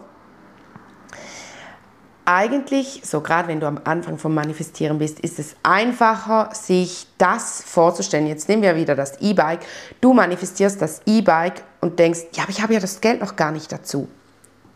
eigentlich, 2.25 3.02
so 3.05 3.21
gerade 3.21 3.49
wenn 3.49 3.61
du 3.61 3.67
am 3.67 3.81
Anfang 3.85 4.19
vom 4.19 4.35
Manifestieren 4.35 4.99
bist, 4.99 5.21
ist 5.21 5.38
es 5.38 5.57
einfacher, 5.62 6.50
sich 6.52 7.07
das 7.19 7.62
vorzustellen. 7.64 8.26
Jetzt 8.26 8.49
nehmen 8.49 8.62
wir 8.62 8.76
wieder 8.76 8.95
das 8.95 9.21
E-Bike. 9.21 9.61
Du 10.00 10.12
manifestierst 10.12 10.81
das 10.81 11.02
E-Bike 11.07 11.62
und 11.81 11.99
denkst, 11.99 12.21
ja, 12.33 12.45
aber 12.45 12.50
ich 12.52 12.62
habe 12.62 12.75
ja 12.75 12.81
das 12.81 13.00
Geld 13.00 13.21
noch 13.21 13.37
gar 13.37 13.52
nicht 13.52 13.71
dazu. 13.73 14.09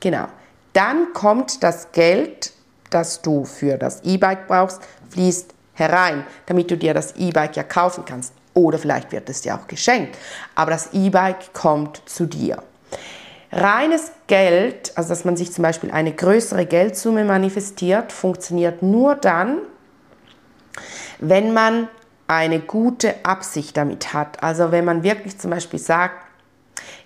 Genau. 0.00 0.26
Dann 0.72 1.12
kommt 1.12 1.62
das 1.62 1.92
Geld, 1.92 2.52
das 2.90 3.22
du 3.22 3.44
für 3.44 3.78
das 3.78 4.02
E-Bike 4.02 4.46
brauchst, 4.46 4.80
fließt 5.10 5.54
herein, 5.74 6.24
damit 6.46 6.70
du 6.70 6.76
dir 6.76 6.94
das 6.94 7.16
E-Bike 7.16 7.56
ja 7.56 7.62
kaufen 7.62 8.04
kannst. 8.04 8.32
Oder 8.54 8.78
vielleicht 8.78 9.12
wird 9.12 9.28
es 9.28 9.42
dir 9.42 9.54
auch 9.54 9.66
geschenkt. 9.66 10.16
Aber 10.54 10.70
das 10.70 10.92
E-Bike 10.92 11.52
kommt 11.52 12.02
zu 12.06 12.26
dir. 12.26 12.62
Reines 13.56 14.12
Geld, 14.26 14.92
also 14.96 15.08
dass 15.08 15.24
man 15.24 15.36
sich 15.36 15.52
zum 15.52 15.62
Beispiel 15.62 15.90
eine 15.90 16.12
größere 16.12 16.66
Geldsumme 16.66 17.24
manifestiert, 17.24 18.12
funktioniert 18.12 18.82
nur 18.82 19.14
dann, 19.14 19.58
wenn 21.18 21.54
man 21.54 21.88
eine 22.26 22.60
gute 22.60 23.14
Absicht 23.24 23.76
damit 23.76 24.12
hat. 24.12 24.42
Also 24.42 24.72
wenn 24.72 24.84
man 24.84 25.02
wirklich 25.02 25.38
zum 25.38 25.52
Beispiel 25.52 25.78
sagt, 25.78 26.26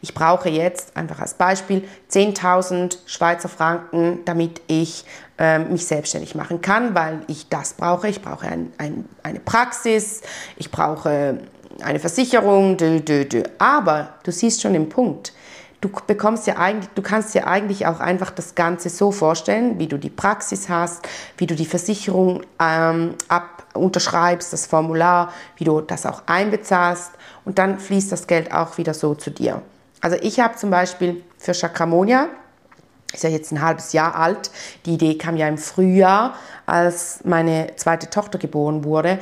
ich 0.02 0.12
brauche 0.12 0.48
jetzt 0.48 0.96
einfach 0.96 1.20
als 1.20 1.34
Beispiel 1.34 1.86
10.000 2.10 2.96
Schweizer 3.06 3.48
Franken, 3.48 4.24
damit 4.24 4.62
ich 4.66 5.04
äh, 5.38 5.58
mich 5.58 5.86
selbstständig 5.86 6.34
machen 6.34 6.60
kann, 6.62 6.94
weil 6.94 7.20
ich 7.28 7.48
das 7.48 7.74
brauche. 7.74 8.08
Ich 8.08 8.22
brauche 8.22 8.46
ein, 8.46 8.72
ein, 8.78 9.04
eine 9.22 9.40
Praxis, 9.40 10.22
ich 10.56 10.70
brauche 10.70 11.38
eine 11.82 12.00
Versicherung, 12.00 12.76
dö, 12.76 13.00
dö, 13.00 13.24
dö. 13.24 13.42
aber 13.58 14.14
du 14.24 14.32
siehst 14.32 14.62
schon 14.62 14.72
den 14.72 14.88
Punkt 14.88 15.32
du 15.80 15.90
bekommst 16.06 16.46
ja 16.46 16.56
eigentlich, 16.56 16.90
du 16.94 17.02
kannst 17.02 17.34
dir 17.34 17.46
eigentlich 17.46 17.86
auch 17.86 18.00
einfach 18.00 18.30
das 18.30 18.54
Ganze 18.54 18.90
so 18.90 19.12
vorstellen, 19.12 19.78
wie 19.78 19.86
du 19.86 19.98
die 19.98 20.10
Praxis 20.10 20.68
hast, 20.68 21.08
wie 21.38 21.46
du 21.46 21.54
die 21.54 21.66
Versicherung 21.66 22.42
ähm, 22.60 23.14
ab 23.28 23.64
unterschreibst, 23.74 24.52
das 24.52 24.66
Formular, 24.66 25.32
wie 25.56 25.64
du 25.64 25.80
das 25.80 26.04
auch 26.04 26.22
einbezahlst 26.26 27.12
und 27.44 27.58
dann 27.58 27.78
fließt 27.78 28.10
das 28.10 28.26
Geld 28.26 28.52
auch 28.52 28.78
wieder 28.78 28.94
so 28.94 29.14
zu 29.14 29.30
dir. 29.30 29.62
Also 30.00 30.16
ich 30.20 30.40
habe 30.40 30.56
zum 30.56 30.70
Beispiel 30.70 31.22
für 31.38 31.52
Chakramonia, 31.52 32.28
ist 33.12 33.24
ja 33.24 33.30
jetzt 33.30 33.52
ein 33.52 33.60
halbes 33.60 33.92
Jahr 33.92 34.14
alt, 34.14 34.50
die 34.86 34.94
Idee 34.94 35.18
kam 35.18 35.36
ja 35.36 35.48
im 35.48 35.58
Frühjahr, 35.58 36.34
als 36.66 37.20
meine 37.24 37.74
zweite 37.76 38.08
Tochter 38.08 38.38
geboren 38.38 38.84
wurde, 38.84 39.18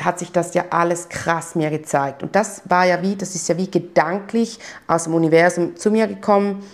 hat 0.00 0.18
sich 0.18 0.32
das 0.32 0.54
ja 0.54 0.64
alles 0.70 1.08
krass 1.08 1.54
mir 1.54 1.70
gezeigt. 1.70 2.22
Und 2.22 2.34
das 2.34 2.62
war 2.64 2.86
ja 2.86 3.02
wie, 3.02 3.16
das 3.16 3.34
ist 3.34 3.48
ja 3.48 3.56
wie 3.56 3.70
gedanklich 3.70 4.58
aus 4.86 5.04
dem 5.04 5.14
Universum 5.14 5.76
zu 5.76 5.90
mir 5.90 6.06
gekommen, 6.06 6.64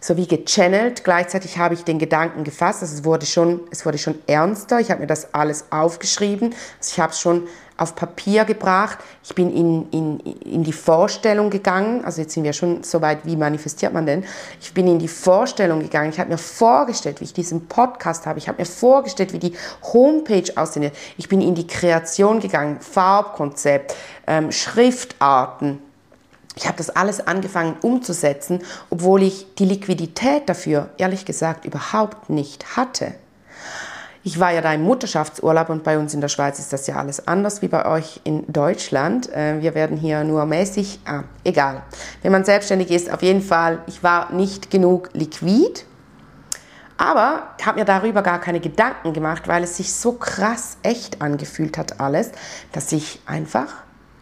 so 0.00 0.16
wie 0.16 0.26
gechannelt. 0.26 1.04
Gleichzeitig 1.04 1.58
habe 1.58 1.74
ich 1.74 1.84
den 1.84 1.98
Gedanken 1.98 2.44
gefasst, 2.44 2.82
also 2.82 2.94
es 2.94 3.04
wurde 3.04 3.26
schon, 3.26 3.60
es 3.70 3.84
wurde 3.84 3.98
schon 3.98 4.18
ernster. 4.26 4.80
Ich 4.80 4.90
habe 4.90 5.00
mir 5.00 5.06
das 5.06 5.34
alles 5.34 5.66
aufgeschrieben. 5.70 6.54
Also 6.78 6.92
ich 6.92 7.00
habe 7.00 7.12
es 7.12 7.20
schon 7.20 7.48
auf 7.80 7.94
Papier 7.96 8.44
gebracht. 8.44 8.98
Ich 9.24 9.34
bin 9.34 9.50
in, 9.54 9.88
in, 9.90 10.20
in 10.20 10.64
die 10.64 10.72
Vorstellung 10.72 11.48
gegangen. 11.48 12.04
Also 12.04 12.20
jetzt 12.20 12.34
sind 12.34 12.44
wir 12.44 12.52
schon 12.52 12.82
so 12.82 13.00
weit, 13.00 13.20
wie 13.24 13.36
manifestiert 13.36 13.94
man 13.94 14.04
denn? 14.04 14.24
Ich 14.60 14.74
bin 14.74 14.86
in 14.86 14.98
die 14.98 15.08
Vorstellung 15.08 15.80
gegangen. 15.80 16.10
Ich 16.10 16.20
habe 16.20 16.28
mir 16.28 16.38
vorgestellt, 16.38 17.20
wie 17.20 17.24
ich 17.24 17.32
diesen 17.32 17.68
Podcast 17.68 18.26
habe. 18.26 18.38
Ich 18.38 18.48
habe 18.48 18.58
mir 18.58 18.66
vorgestellt, 18.66 19.32
wie 19.32 19.38
die 19.38 19.54
Homepage 19.94 20.52
aussehen 20.56 20.90
Ich 21.16 21.28
bin 21.28 21.40
in 21.40 21.54
die 21.54 21.66
Kreation 21.66 22.40
gegangen. 22.40 22.80
Farbkonzept, 22.80 23.96
ähm, 24.26 24.52
Schriftarten. 24.52 25.78
Ich 26.56 26.66
habe 26.66 26.76
das 26.76 26.90
alles 26.90 27.26
angefangen 27.26 27.76
umzusetzen, 27.80 28.60
obwohl 28.90 29.22
ich 29.22 29.54
die 29.54 29.64
Liquidität 29.64 30.48
dafür, 30.50 30.90
ehrlich 30.98 31.24
gesagt, 31.24 31.64
überhaupt 31.64 32.28
nicht 32.28 32.76
hatte. 32.76 33.14
Ich 34.22 34.38
war 34.38 34.52
ja 34.52 34.60
da 34.60 34.74
im 34.74 34.82
Mutterschaftsurlaub 34.82 35.70
und 35.70 35.82
bei 35.82 35.98
uns 35.98 36.12
in 36.12 36.20
der 36.20 36.28
Schweiz 36.28 36.58
ist 36.58 36.74
das 36.74 36.86
ja 36.86 36.96
alles 36.96 37.26
anders 37.26 37.62
wie 37.62 37.68
bei 37.68 37.86
euch 37.86 38.20
in 38.24 38.44
Deutschland. 38.52 39.32
Äh, 39.32 39.62
wir 39.62 39.74
werden 39.74 39.96
hier 39.96 40.24
nur 40.24 40.44
mäßig, 40.44 41.00
ah, 41.06 41.22
egal. 41.42 41.82
Wenn 42.20 42.32
man 42.32 42.44
selbstständig 42.44 42.90
ist, 42.90 43.10
auf 43.10 43.22
jeden 43.22 43.40
Fall, 43.40 43.78
ich 43.86 44.02
war 44.02 44.30
nicht 44.30 44.70
genug 44.70 45.08
liquid, 45.14 45.86
aber 46.98 47.54
habe 47.64 47.78
mir 47.78 47.86
darüber 47.86 48.20
gar 48.20 48.40
keine 48.40 48.60
Gedanken 48.60 49.14
gemacht, 49.14 49.48
weil 49.48 49.64
es 49.64 49.78
sich 49.78 49.94
so 49.94 50.12
krass 50.12 50.76
echt 50.82 51.22
angefühlt 51.22 51.78
hat 51.78 51.98
alles, 51.98 52.30
dass 52.72 52.92
ich 52.92 53.20
einfach 53.24 53.68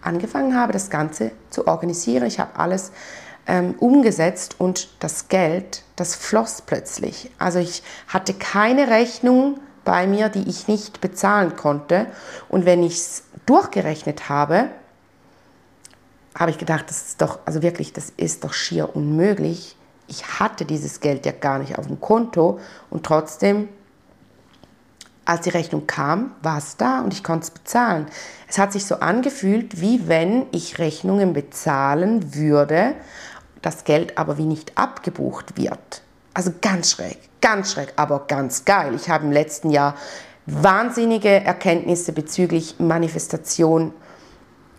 angefangen 0.01 0.57
habe, 0.57 0.73
das 0.73 0.91
Ganze 0.91 1.33
zu 1.51 1.67
organisieren. 1.67 2.25
Ich 2.25 2.39
habe 2.39 2.55
alles 2.55 2.93
ähm, 3.49 3.75
umgesetzt 3.81 4.55
und 4.59 4.91
das 5.01 5.27
Geld, 5.27 5.83
das 5.97 6.15
floss 6.15 6.63
plötzlich. 6.65 7.33
Also 7.41 7.59
ich 7.59 7.83
hatte 8.07 8.33
keine 8.33 8.89
Rechnung 8.89 9.59
bei 9.89 10.07
mir, 10.07 10.29
die 10.29 10.47
ich 10.51 10.69
nicht 10.69 11.01
bezahlen 11.01 11.57
konnte. 11.57 12.09
Und 12.51 12.67
wenn 12.67 12.83
ich 12.83 12.93
es 12.93 13.23
durchgerechnet 13.47 14.29
habe, 14.29 14.69
habe 16.35 16.51
ich 16.51 16.59
gedacht, 16.59 16.85
das 16.91 17.09
ist 17.09 17.23
doch, 17.23 17.39
also 17.47 17.63
wirklich, 17.63 17.95
das 17.95 18.13
ist 18.19 18.45
doch 18.45 18.53
schier 18.53 18.95
unmöglich. 18.95 19.77
Ich 20.07 20.41
hatte 20.41 20.67
dieses 20.67 21.01
Geld 21.01 21.25
ja 21.25 21.33
gar 21.33 21.59
nicht 21.59 21.79
auf 21.79 21.87
dem 21.87 22.03
Konto 22.03 22.61
und 22.91 23.07
trotzdem, 23.07 23.71
als 25.25 25.41
die 25.41 25.51
Rechnung 25.51 25.87
kam, 25.87 26.33
war 26.43 26.59
es 26.59 26.77
da 26.77 27.01
und 27.01 27.15
ich 27.15 27.25
konnte 27.25 27.45
es 27.45 27.51
bezahlen. 27.51 28.09
Es 28.47 28.59
hat 28.59 28.75
sich 28.75 28.85
so 28.85 28.97
angefühlt, 28.97 29.81
wie 29.81 30.07
wenn 30.07 30.45
ich 30.53 30.79
Rechnungen 30.79 31.33
bezahlen 31.33 32.35
würde, 32.35 32.95
das 33.63 33.85
Geld 33.85 34.19
aber 34.19 34.37
wie 34.37 34.45
nicht 34.45 34.77
abgebucht 34.77 35.57
wird. 35.57 36.03
Also 36.39 36.53
ganz 36.61 36.93
schräg, 36.93 37.19
ganz 37.41 37.73
schräg, 37.73 37.95
aber 37.97 38.27
ganz 38.29 38.65
geil. 38.65 38.95
Ich 38.95 39.11
habe 39.11 39.25
im 39.25 39.33
letzten 39.33 39.71
Jahr 39.71 39.97
wahnsinnige 40.47 41.29
Erkenntnisse 41.29 42.13
bezüglich 42.13 42.77
Manifestation 42.79 43.93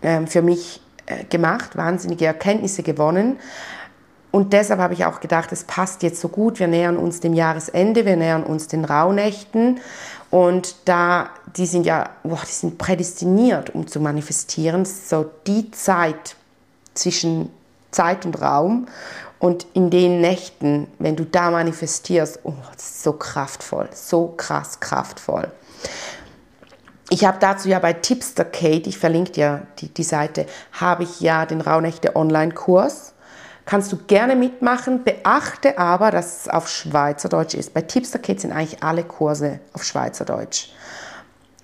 äh, 0.00 0.24
für 0.24 0.40
mich 0.40 0.80
äh, 1.04 1.24
gemacht, 1.24 1.76
wahnsinnige 1.76 2.24
Erkenntnisse 2.24 2.82
gewonnen. 2.82 3.38
Und 4.30 4.54
deshalb 4.54 4.80
habe 4.80 4.94
ich 4.94 5.04
auch 5.04 5.20
gedacht, 5.20 5.52
es 5.52 5.64
passt 5.64 6.02
jetzt 6.02 6.22
so 6.22 6.28
gut. 6.28 6.60
Wir 6.60 6.66
nähern 6.66 6.96
uns 6.96 7.20
dem 7.20 7.34
Jahresende, 7.34 8.06
wir 8.06 8.16
nähern 8.16 8.42
uns 8.42 8.66
den 8.66 8.86
Rauhnächten. 8.86 9.80
Und 10.30 10.76
da, 10.86 11.28
die 11.56 11.66
sind 11.66 11.84
ja, 11.84 12.08
boah, 12.22 12.40
die 12.40 12.52
sind 12.52 12.78
prädestiniert, 12.78 13.74
um 13.74 13.86
zu 13.86 14.00
manifestieren. 14.00 14.86
So 14.86 15.30
die 15.46 15.70
Zeit 15.72 16.36
zwischen 16.94 17.50
Zeit 17.90 18.24
und 18.24 18.40
Raum. 18.40 18.86
Und 19.40 19.66
in 19.72 19.88
den 19.88 20.20
Nächten, 20.20 20.86
wenn 20.98 21.16
du 21.16 21.24
da 21.24 21.50
manifestierst, 21.50 22.40
oh, 22.44 22.52
das 22.72 22.84
ist 22.84 23.02
so 23.02 23.14
kraftvoll, 23.14 23.88
so 23.92 24.34
krass 24.36 24.78
kraftvoll. 24.80 25.50
Ich 27.08 27.24
habe 27.24 27.38
dazu 27.40 27.68
ja 27.68 27.78
bei 27.78 27.94
Tipster 27.94 28.44
Kate, 28.44 28.88
ich 28.88 28.98
verlinke 28.98 29.32
dir 29.32 29.66
die, 29.78 29.88
die 29.88 30.04
Seite, 30.04 30.46
habe 30.72 31.04
ich 31.04 31.20
ja 31.20 31.46
den 31.46 31.62
Rauhnächte 31.62 32.14
Online-Kurs. 32.14 33.14
Kannst 33.64 33.90
du 33.92 33.96
gerne 33.96 34.36
mitmachen, 34.36 35.04
beachte 35.04 35.78
aber, 35.78 36.10
dass 36.10 36.42
es 36.42 36.48
auf 36.48 36.68
Schweizerdeutsch 36.68 37.54
ist. 37.54 37.72
Bei 37.72 37.80
Tipster 37.80 38.18
Kate 38.18 38.40
sind 38.40 38.52
eigentlich 38.52 38.82
alle 38.82 39.04
Kurse 39.04 39.60
auf 39.72 39.84
Schweizerdeutsch. 39.84 40.68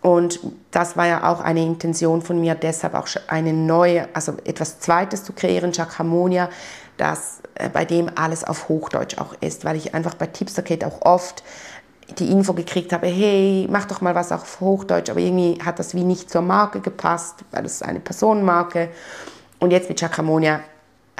Und 0.00 0.40
das 0.70 0.96
war 0.96 1.06
ja 1.06 1.30
auch 1.30 1.40
eine 1.40 1.62
Intention 1.62 2.22
von 2.22 2.40
mir, 2.40 2.54
deshalb 2.54 2.94
auch 2.94 3.08
eine 3.26 3.52
neue, 3.52 4.08
also 4.14 4.34
etwas 4.44 4.78
Zweites 4.78 5.24
zu 5.24 5.32
kreieren, 5.32 5.72
Chakramonia, 5.72 6.48
das, 6.96 7.40
äh, 7.54 7.68
bei 7.68 7.84
dem 7.84 8.10
alles 8.14 8.44
auf 8.44 8.68
Hochdeutsch 8.68 9.18
auch 9.18 9.34
ist, 9.40 9.64
weil 9.64 9.76
ich 9.76 9.94
einfach 9.94 10.14
bei 10.14 10.26
Tipsterkate 10.26 10.86
auch 10.86 11.02
oft 11.02 11.42
die 12.18 12.30
Info 12.30 12.52
gekriegt 12.52 12.92
habe, 12.92 13.06
hey, 13.08 13.66
mach 13.70 13.86
doch 13.86 14.00
mal 14.00 14.14
was 14.14 14.32
auf 14.32 14.60
Hochdeutsch, 14.60 15.10
aber 15.10 15.20
irgendwie 15.20 15.58
hat 15.64 15.78
das 15.78 15.94
wie 15.94 16.04
nicht 16.04 16.30
zur 16.30 16.42
Marke 16.42 16.80
gepasst, 16.80 17.36
weil 17.50 17.64
das 17.64 17.72
ist 17.72 17.82
eine 17.82 18.00
Personenmarke. 18.00 18.90
Und 19.58 19.72
jetzt 19.72 19.88
mit 19.88 19.98
Chakramonia 19.98 20.60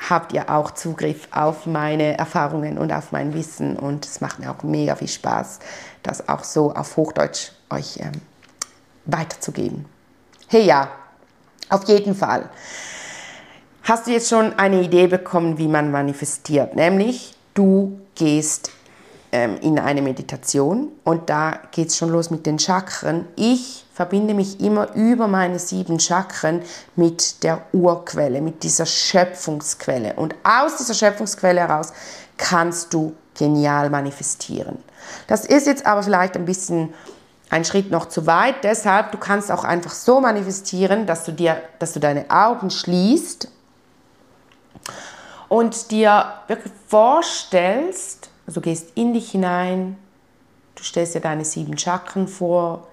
habt 0.09 0.33
ihr 0.33 0.49
auch 0.51 0.73
Zugriff 0.73 1.29
auf 1.33 1.67
meine 1.67 2.17
Erfahrungen 2.19 2.79
und 2.79 2.93
auf 2.93 3.13
mein 3.13 3.35
Wissen 3.35 3.77
und 3.77 4.07
es 4.07 4.21
macht 4.21 4.39
mir 4.39 4.51
auch 4.51 4.63
mega 4.63 4.95
viel 4.95 5.09
Spaß, 5.09 5.59
das 6.03 6.29
auch 6.29 6.45
so 6.45 6.73
auf 6.73 6.97
Hochdeutsch 6.97 7.53
euch 7.71 7.99
ähm, 7.99 8.13
weiterzugeben. 9.07 9.87
Hey 10.49 10.65
ja, 10.67 10.89
auf 11.71 11.85
jeden 11.89 12.15
Fall. 12.15 12.49
Hast 13.89 14.09
du 14.09 14.11
jetzt 14.11 14.29
schon 14.29 14.53
eine 14.59 14.83
Idee 14.83 15.07
bekommen, 15.07 15.59
wie 15.59 15.69
man 15.69 15.93
manifestiert? 15.93 16.75
Nämlich, 16.75 17.37
du 17.55 18.01
gehst 18.17 18.73
ähm, 19.31 19.59
in 19.61 19.79
eine 19.79 20.03
Meditation 20.03 20.89
und 21.05 21.31
da 21.31 21.61
geht 21.71 21.91
es 21.91 21.97
schon 21.97 22.09
los 22.09 22.31
mit 22.31 22.47
den 22.47 22.59
Chakren. 22.59 23.29
Ich 23.37 23.87
verbinde 23.95 24.35
mich 24.35 24.59
immer 24.61 24.93
über 24.97 25.29
meine 25.29 25.61
sieben 25.61 26.01
Chakren 26.01 26.63
mit 26.97 27.45
der 27.45 27.63
Urquelle, 27.73 28.41
mit 28.41 28.65
dieser 28.65 28.87
Schöpfungsquelle. 28.87 30.15
Und 30.15 30.35
aus 30.43 30.79
dieser 30.79 30.95
Schöpfungsquelle 30.95 31.61
heraus 31.61 31.93
kannst 32.39 32.93
du 32.93 33.15
genial 33.39 33.89
manifestieren. 33.89 34.79
Das 35.29 35.45
ist 35.45 35.69
jetzt 35.69 35.87
aber 35.87 36.03
vielleicht 36.03 36.35
ein 36.35 36.45
bisschen 36.45 36.93
ein 37.51 37.65
Schritt 37.65 37.93
noch 37.93 38.07
zu 38.07 38.27
weit. 38.27 38.65
Deshalb, 38.65 39.13
du 39.13 39.19
kannst 39.19 39.53
auch 39.53 39.63
einfach 39.63 39.93
so 39.93 40.21
manifestieren, 40.21 41.07
dass 41.07 41.23
du 41.23 41.31
dir, 41.31 41.63
dass 41.79 41.93
du 41.93 42.01
deine 42.01 42.29
Augen 42.31 42.71
schließt 42.71 43.53
und 45.49 45.91
dir 45.91 46.33
wirklich 46.49 46.73
vorstellst, 46.89 48.31
also 48.47 48.61
gehst 48.61 48.93
in 48.95 49.13
dich 49.13 49.31
hinein, 49.31 49.97
du 50.75 50.83
stellst 50.83 51.15
dir 51.15 51.21
deine 51.21 51.45
sieben 51.45 51.77
Chakren 51.79 52.29
vor, 52.29 52.87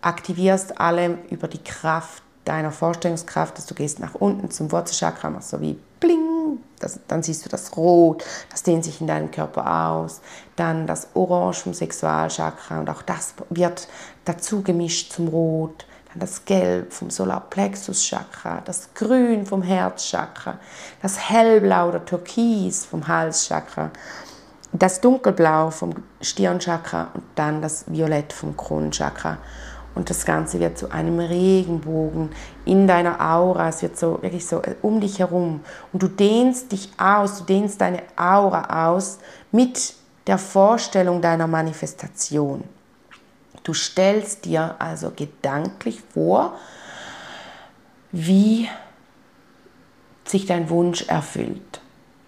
aktivierst 0.00 0.80
alle 0.80 1.18
über 1.30 1.48
die 1.48 1.62
Kraft 1.62 2.22
deiner 2.44 2.72
Vorstellungskraft, 2.72 3.56
dass 3.56 3.66
du 3.66 3.74
gehst 3.74 4.00
nach 4.00 4.14
unten 4.14 4.50
zum 4.50 4.72
Wurzelchakra, 4.72 5.30
machst 5.30 5.50
so 5.50 5.60
wie 5.60 5.78
bling, 6.00 6.58
das, 6.80 6.98
dann 7.06 7.22
siehst 7.22 7.44
du 7.44 7.48
das 7.48 7.76
Rot, 7.76 8.24
das 8.50 8.64
dehnt 8.64 8.84
sich 8.84 9.00
in 9.00 9.06
deinem 9.06 9.30
Körper 9.30 9.88
aus, 9.88 10.20
dann 10.56 10.88
das 10.88 11.08
Orange 11.14 11.60
vom 11.60 11.74
Sexualchakra 11.74 12.80
und 12.80 12.90
auch 12.90 13.02
das 13.02 13.34
wird 13.50 13.88
dazu 14.24 14.62
gemischt 14.62 15.12
zum 15.12 15.28
Rot, 15.28 15.86
das 16.14 16.44
Gelb 16.44 16.92
vom 16.92 17.10
Solarplexuschakra, 17.10 18.62
das 18.64 18.90
Grün 18.94 19.46
vom 19.46 19.62
Herzchakra, 19.62 20.58
das 21.00 21.30
Hellblau 21.30 21.88
oder 21.88 22.04
Türkis 22.04 22.84
vom 22.84 23.06
Halschakra, 23.08 23.90
das 24.72 25.00
Dunkelblau 25.00 25.70
vom 25.70 25.94
Stirnchakra 26.20 27.08
und 27.14 27.24
dann 27.34 27.62
das 27.62 27.84
Violett 27.88 28.32
vom 28.32 28.56
Kronenchakra. 28.56 29.38
Und 29.94 30.08
das 30.08 30.24
Ganze 30.24 30.58
wird 30.58 30.78
zu 30.78 30.90
einem 30.90 31.18
Regenbogen 31.18 32.30
in 32.64 32.86
deiner 32.86 33.20
Aura. 33.20 33.68
Es 33.68 33.82
wird 33.82 33.98
so 33.98 34.22
wirklich 34.22 34.46
so 34.46 34.62
äh, 34.62 34.74
um 34.80 35.00
dich 35.00 35.18
herum. 35.18 35.60
Und 35.92 36.02
du 36.02 36.08
dehnst 36.08 36.72
dich 36.72 36.90
aus, 36.96 37.40
du 37.40 37.44
dehnst 37.44 37.80
deine 37.80 38.02
Aura 38.16 38.88
aus 38.88 39.18
mit 39.50 39.94
der 40.26 40.38
Vorstellung 40.38 41.20
deiner 41.20 41.46
Manifestation. 41.46 42.64
Du 43.64 43.74
stellst 43.74 44.44
dir 44.44 44.76
also 44.78 45.12
gedanklich 45.14 46.00
vor, 46.12 46.58
wie 48.10 48.68
sich 50.24 50.46
dein 50.46 50.68
Wunsch 50.70 51.02
erfüllt. 51.08 51.80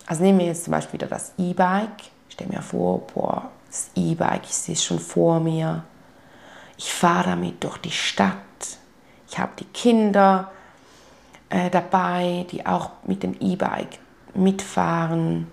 Also 0.06 0.22
nehmen 0.22 0.38
wir 0.38 0.46
jetzt 0.46 0.64
zum 0.64 0.72
Beispiel 0.72 1.00
wieder 1.00 1.08
das 1.08 1.32
E-Bike. 1.38 2.10
Stell 2.28 2.46
mir 2.48 2.62
vor, 2.62 3.06
boah, 3.08 3.50
das 3.66 3.90
E-Bike, 3.94 4.44
ich 4.44 4.54
sehe 4.54 4.74
es 4.74 4.84
schon 4.84 4.98
vor 4.98 5.40
mir 5.40 5.84
ich 6.76 6.92
fahre 6.92 7.30
damit 7.30 7.62
durch 7.62 7.78
die 7.78 7.90
Stadt. 7.90 8.36
Ich 9.28 9.38
habe 9.38 9.52
die 9.58 9.64
Kinder 9.66 10.50
äh, 11.48 11.70
dabei, 11.70 12.46
die 12.50 12.66
auch 12.66 12.90
mit 13.04 13.22
dem 13.22 13.34
E-Bike 13.40 13.98
mitfahren. 14.34 15.46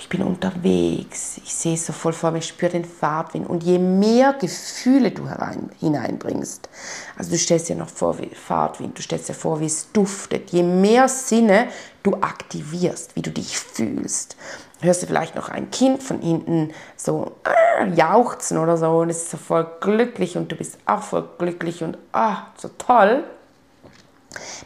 Ich 0.00 0.08
bin 0.08 0.22
unterwegs, 0.22 1.40
ich 1.44 1.52
sehe 1.52 1.74
es 1.74 1.84
so 1.84 1.92
voll 1.92 2.12
vor 2.12 2.30
mir, 2.30 2.38
ich 2.38 2.46
spüre 2.46 2.70
den 2.70 2.84
Fahrtwind. 2.84 3.48
Und 3.48 3.64
je 3.64 3.78
mehr 3.78 4.32
Gefühle 4.32 5.10
du 5.10 5.28
herein, 5.28 5.70
hineinbringst, 5.80 6.68
also 7.16 7.30
du 7.32 7.36
stellst 7.36 7.68
dir 7.68 7.74
noch 7.74 7.88
vor 7.88 8.18
wie 8.18 8.28
Fahrtwind, 8.28 8.96
du 8.96 9.02
stellst 9.02 9.28
dir 9.28 9.34
vor, 9.34 9.58
wie 9.60 9.66
es 9.66 9.90
duftet, 9.92 10.50
je 10.50 10.62
mehr 10.62 11.08
Sinne 11.08 11.68
du 12.04 12.14
aktivierst, 12.14 13.16
wie 13.16 13.22
du 13.22 13.30
dich 13.30 13.58
fühlst, 13.58 14.36
hörst 14.80 15.02
du 15.02 15.06
vielleicht 15.08 15.34
noch 15.34 15.48
ein 15.48 15.70
Kind 15.72 16.00
von 16.02 16.20
hinten 16.20 16.72
so 16.96 17.32
äh, 17.44 17.92
jauchzen 17.94 18.58
oder 18.58 18.76
so 18.76 18.98
und 18.98 19.10
es 19.10 19.22
ist 19.22 19.30
so 19.32 19.36
voll 19.36 19.66
glücklich 19.80 20.36
und 20.36 20.52
du 20.52 20.56
bist 20.56 20.78
auch 20.86 21.02
voll 21.02 21.28
glücklich 21.38 21.82
und 21.82 21.98
ah, 22.12 22.46
so 22.56 22.70
toll, 22.78 23.24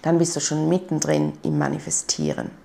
dann 0.02 0.18
bist 0.18 0.36
du 0.36 0.40
schon 0.40 0.68
mittendrin 0.68 1.32
im 1.42 1.58
Manifestieren. 1.58 2.61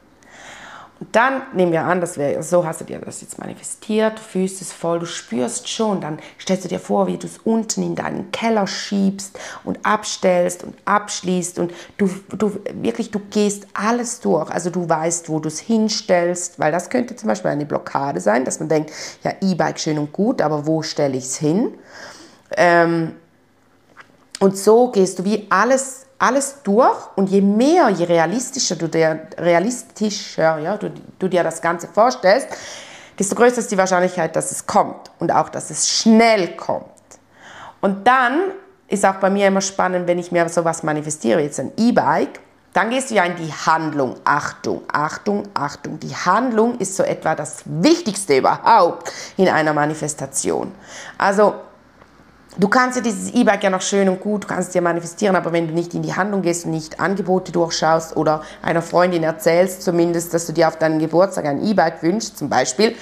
Und 0.99 1.15
dann 1.15 1.43
nehmen 1.53 1.71
wir 1.71 1.83
an, 1.83 2.01
das 2.01 2.17
wäre 2.17 2.41
so 2.41 2.65
hast 2.65 2.81
du 2.81 2.85
dir 2.85 2.99
das 2.99 3.21
jetzt 3.21 3.37
manifestiert, 3.37 4.17
du 4.17 4.21
fühlst 4.21 4.61
es 4.61 4.73
voll, 4.73 4.99
du 4.99 5.05
spürst 5.05 5.69
schon, 5.69 6.01
dann 6.01 6.17
stellst 6.39 6.65
du 6.65 6.69
dir 6.69 6.79
vor, 6.79 7.07
wie 7.07 7.17
du 7.17 7.27
es 7.27 7.37
unten 7.43 7.83
in 7.83 7.95
deinen 7.95 8.31
Keller 8.31 8.65
schiebst 8.65 9.37
und 9.63 9.85
abstellst 9.85 10.63
und 10.63 10.75
abschließt 10.85 11.59
und 11.59 11.71
du, 11.97 12.09
du 12.35 12.59
wirklich, 12.73 13.11
du 13.11 13.19
gehst 13.19 13.67
alles 13.73 14.19
durch. 14.21 14.49
Also 14.49 14.71
du 14.71 14.89
weißt, 14.89 15.29
wo 15.29 15.39
du 15.39 15.47
es 15.49 15.59
hinstellst, 15.59 16.59
weil 16.59 16.71
das 16.71 16.89
könnte 16.89 17.15
zum 17.15 17.27
Beispiel 17.27 17.51
eine 17.51 17.65
Blockade 17.65 18.19
sein, 18.19 18.43
dass 18.43 18.59
man 18.59 18.69
denkt, 18.69 18.91
ja, 19.23 19.33
E-Bike 19.41 19.79
schön 19.79 19.99
und 19.99 20.11
gut, 20.11 20.41
aber 20.41 20.65
wo 20.65 20.81
stelle 20.81 21.15
ich 21.15 21.25
es 21.25 21.37
hin? 21.37 21.75
Ähm, 22.55 23.13
und 24.39 24.57
so 24.57 24.91
gehst 24.91 25.19
du 25.19 25.25
wie 25.25 25.45
alles 25.49 26.06
alles 26.19 26.61
durch 26.63 26.97
und 27.15 27.29
je 27.29 27.41
mehr, 27.41 27.89
je 27.89 28.05
realistischer 28.05 28.75
du 28.75 28.87
dir, 28.87 29.27
realistischer, 29.37 30.57
ja, 30.59 30.77
du, 30.77 30.91
du 31.19 31.27
dir 31.27 31.43
das 31.43 31.61
Ganze 31.61 31.87
vorstellst, 31.87 32.47
desto 33.17 33.35
größer 33.35 33.59
ist 33.59 33.71
die 33.71 33.77
Wahrscheinlichkeit, 33.77 34.35
dass 34.35 34.51
es 34.51 34.65
kommt 34.65 35.11
und 35.19 35.31
auch, 35.31 35.49
dass 35.49 35.69
es 35.69 35.89
schnell 35.89 36.55
kommt. 36.55 36.85
Und 37.81 38.07
dann 38.07 38.51
ist 38.87 39.05
auch 39.05 39.15
bei 39.15 39.29
mir 39.29 39.47
immer 39.47 39.61
spannend, 39.61 40.07
wenn 40.07 40.19
ich 40.19 40.31
mir 40.31 40.47
sowas 40.49 40.83
manifestiere, 40.83 41.41
jetzt 41.41 41.59
ein 41.59 41.71
E-Bike, 41.77 42.39
dann 42.73 42.89
gehst 42.89 43.09
du 43.09 43.15
ja 43.15 43.23
in 43.23 43.35
die 43.35 43.51
Handlung. 43.51 44.17
Achtung, 44.23 44.83
Achtung, 44.91 45.47
Achtung. 45.55 45.99
Die 45.99 46.15
Handlung 46.15 46.77
ist 46.77 46.95
so 46.95 47.03
etwa 47.03 47.33
das 47.33 47.63
Wichtigste 47.65 48.37
überhaupt 48.37 49.11
in 49.35 49.49
einer 49.49 49.73
Manifestation. 49.73 50.71
Also 51.17 51.55
Du 52.59 52.67
kannst 52.69 52.97
ja 52.97 53.03
dieses 53.03 53.35
E-Bike 53.35 53.63
ja 53.63 53.69
noch 53.69 53.83
schön 53.83 54.09
und 54.09 54.19
gut, 54.19 54.43
du 54.43 54.47
kannst 54.47 54.69
es 54.69 54.73
ja 54.73 54.81
manifestieren, 54.81 55.35
aber 55.35 55.53
wenn 55.53 55.67
du 55.67 55.75
nicht 55.75 55.93
in 55.93 56.01
die 56.01 56.15
Handlung 56.15 56.41
gehst 56.41 56.65
und 56.65 56.71
nicht 56.71 56.99
Angebote 56.99 57.51
durchschaust 57.51 58.17
oder 58.17 58.41
einer 58.63 58.81
Freundin 58.81 59.21
erzählst 59.21 59.83
zumindest, 59.83 60.33
dass 60.33 60.47
du 60.47 60.53
dir 60.53 60.67
auf 60.67 60.77
deinen 60.77 60.97
Geburtstag 60.97 61.45
ein 61.45 61.63
E-Bike 61.63 62.01
wünschst 62.01 62.35
zum 62.35 62.49
Beispiel, 62.49 62.95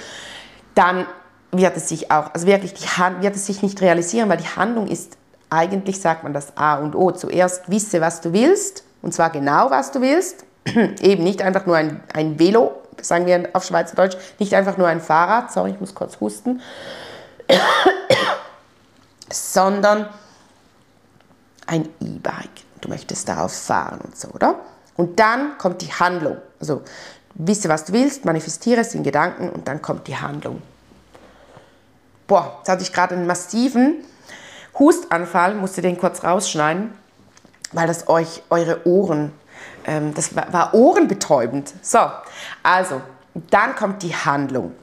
dann 0.74 1.06
wird 1.52 1.74
es 1.74 1.88
sich 1.88 2.10
auch, 2.10 2.34
also 2.34 2.46
wirklich, 2.46 2.74
die 2.74 2.86
Hand, 2.86 3.22
wird 3.22 3.34
es 3.34 3.46
sich 3.46 3.62
nicht 3.62 3.80
realisieren, 3.80 4.28
weil 4.28 4.36
die 4.36 4.44
Handlung 4.44 4.88
ist, 4.88 5.16
eigentlich 5.48 6.02
sagt 6.02 6.22
man 6.22 6.34
das 6.34 6.54
A 6.58 6.76
und 6.76 6.94
O. 6.94 7.12
Zuerst 7.12 7.70
wisse, 7.70 8.02
was 8.02 8.20
du 8.20 8.34
willst, 8.34 8.84
und 9.00 9.14
zwar 9.14 9.30
genau, 9.30 9.70
was 9.70 9.90
du 9.90 10.02
willst. 10.02 10.44
Eben 11.00 11.24
nicht 11.24 11.40
einfach 11.40 11.64
nur 11.64 11.76
ein, 11.76 12.00
ein 12.12 12.38
Velo, 12.38 12.72
sagen 13.00 13.24
wir 13.24 13.48
auf 13.54 13.64
Schweizerdeutsch, 13.64 14.18
nicht 14.38 14.52
einfach 14.52 14.76
nur 14.76 14.88
ein 14.88 15.00
Fahrrad, 15.00 15.50
sorry, 15.50 15.70
ich 15.70 15.80
muss 15.80 15.94
kurz 15.94 16.20
husten 16.20 16.60
sondern 19.30 20.08
ein 21.66 21.88
E-Bike. 22.00 22.64
Du 22.80 22.88
möchtest 22.88 23.28
darauf 23.28 23.52
fahren 23.52 24.00
und 24.02 24.16
so, 24.16 24.28
oder? 24.28 24.60
Und 24.96 25.18
dann 25.18 25.58
kommt 25.58 25.82
die 25.82 25.92
Handlung. 25.92 26.38
Also 26.60 26.82
wisse, 27.34 27.68
was 27.68 27.84
du 27.84 27.92
willst, 27.92 28.24
manifestiere 28.24 28.80
es 28.80 28.94
in 28.94 29.02
Gedanken 29.02 29.50
und 29.50 29.68
dann 29.68 29.82
kommt 29.82 30.06
die 30.06 30.16
Handlung. 30.16 30.62
Boah, 32.26 32.56
jetzt 32.58 32.68
hatte 32.68 32.82
ich 32.82 32.92
gerade 32.92 33.14
einen 33.14 33.26
massiven 33.26 34.04
Hustanfall, 34.78 35.54
musste 35.54 35.82
den 35.82 35.98
kurz 35.98 36.24
rausschneiden, 36.24 36.92
weil 37.72 37.86
das 37.86 38.08
euch 38.08 38.42
eure 38.50 38.86
Ohren, 38.86 39.32
ähm, 39.84 40.14
das 40.14 40.34
war, 40.34 40.52
war 40.52 40.74
ohrenbetäubend. 40.74 41.72
So, 41.82 42.00
also, 42.62 43.00
dann 43.50 43.76
kommt 43.76 44.02
die 44.02 44.14
Handlung. 44.14 44.74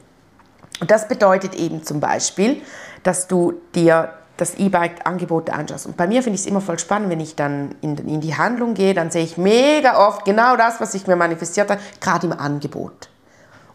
Und 0.80 0.92
das 0.92 1.08
bedeutet 1.08 1.56
eben 1.56 1.84
zum 1.84 2.00
Beispiel, 2.00 2.62
dass 3.04 3.28
du 3.28 3.62
dir 3.76 4.14
das 4.38 4.56
E-Bike-Angebote 4.56 5.54
anschaust. 5.54 5.86
Und 5.86 5.98
bei 5.98 6.08
mir 6.08 6.24
finde 6.24 6.36
ich 6.36 6.42
es 6.42 6.48
immer 6.48 6.62
voll 6.62 6.80
spannend, 6.80 7.10
wenn 7.10 7.20
ich 7.20 7.36
dann 7.36 7.76
in, 7.82 7.96
in 7.98 8.22
die 8.22 8.36
Handlung 8.36 8.74
gehe, 8.74 8.94
dann 8.94 9.12
sehe 9.12 9.24
ich 9.24 9.38
mega 9.38 10.08
oft 10.08 10.26
genau 10.26 10.56
das, 10.56 10.82
was 10.82 10.94
ich 10.96 11.06
mir 11.06 11.16
manifestiert 11.16 11.70
habe, 11.70 11.82
gerade 12.00 12.28
im 12.28 12.34
Angebot. 12.34 13.10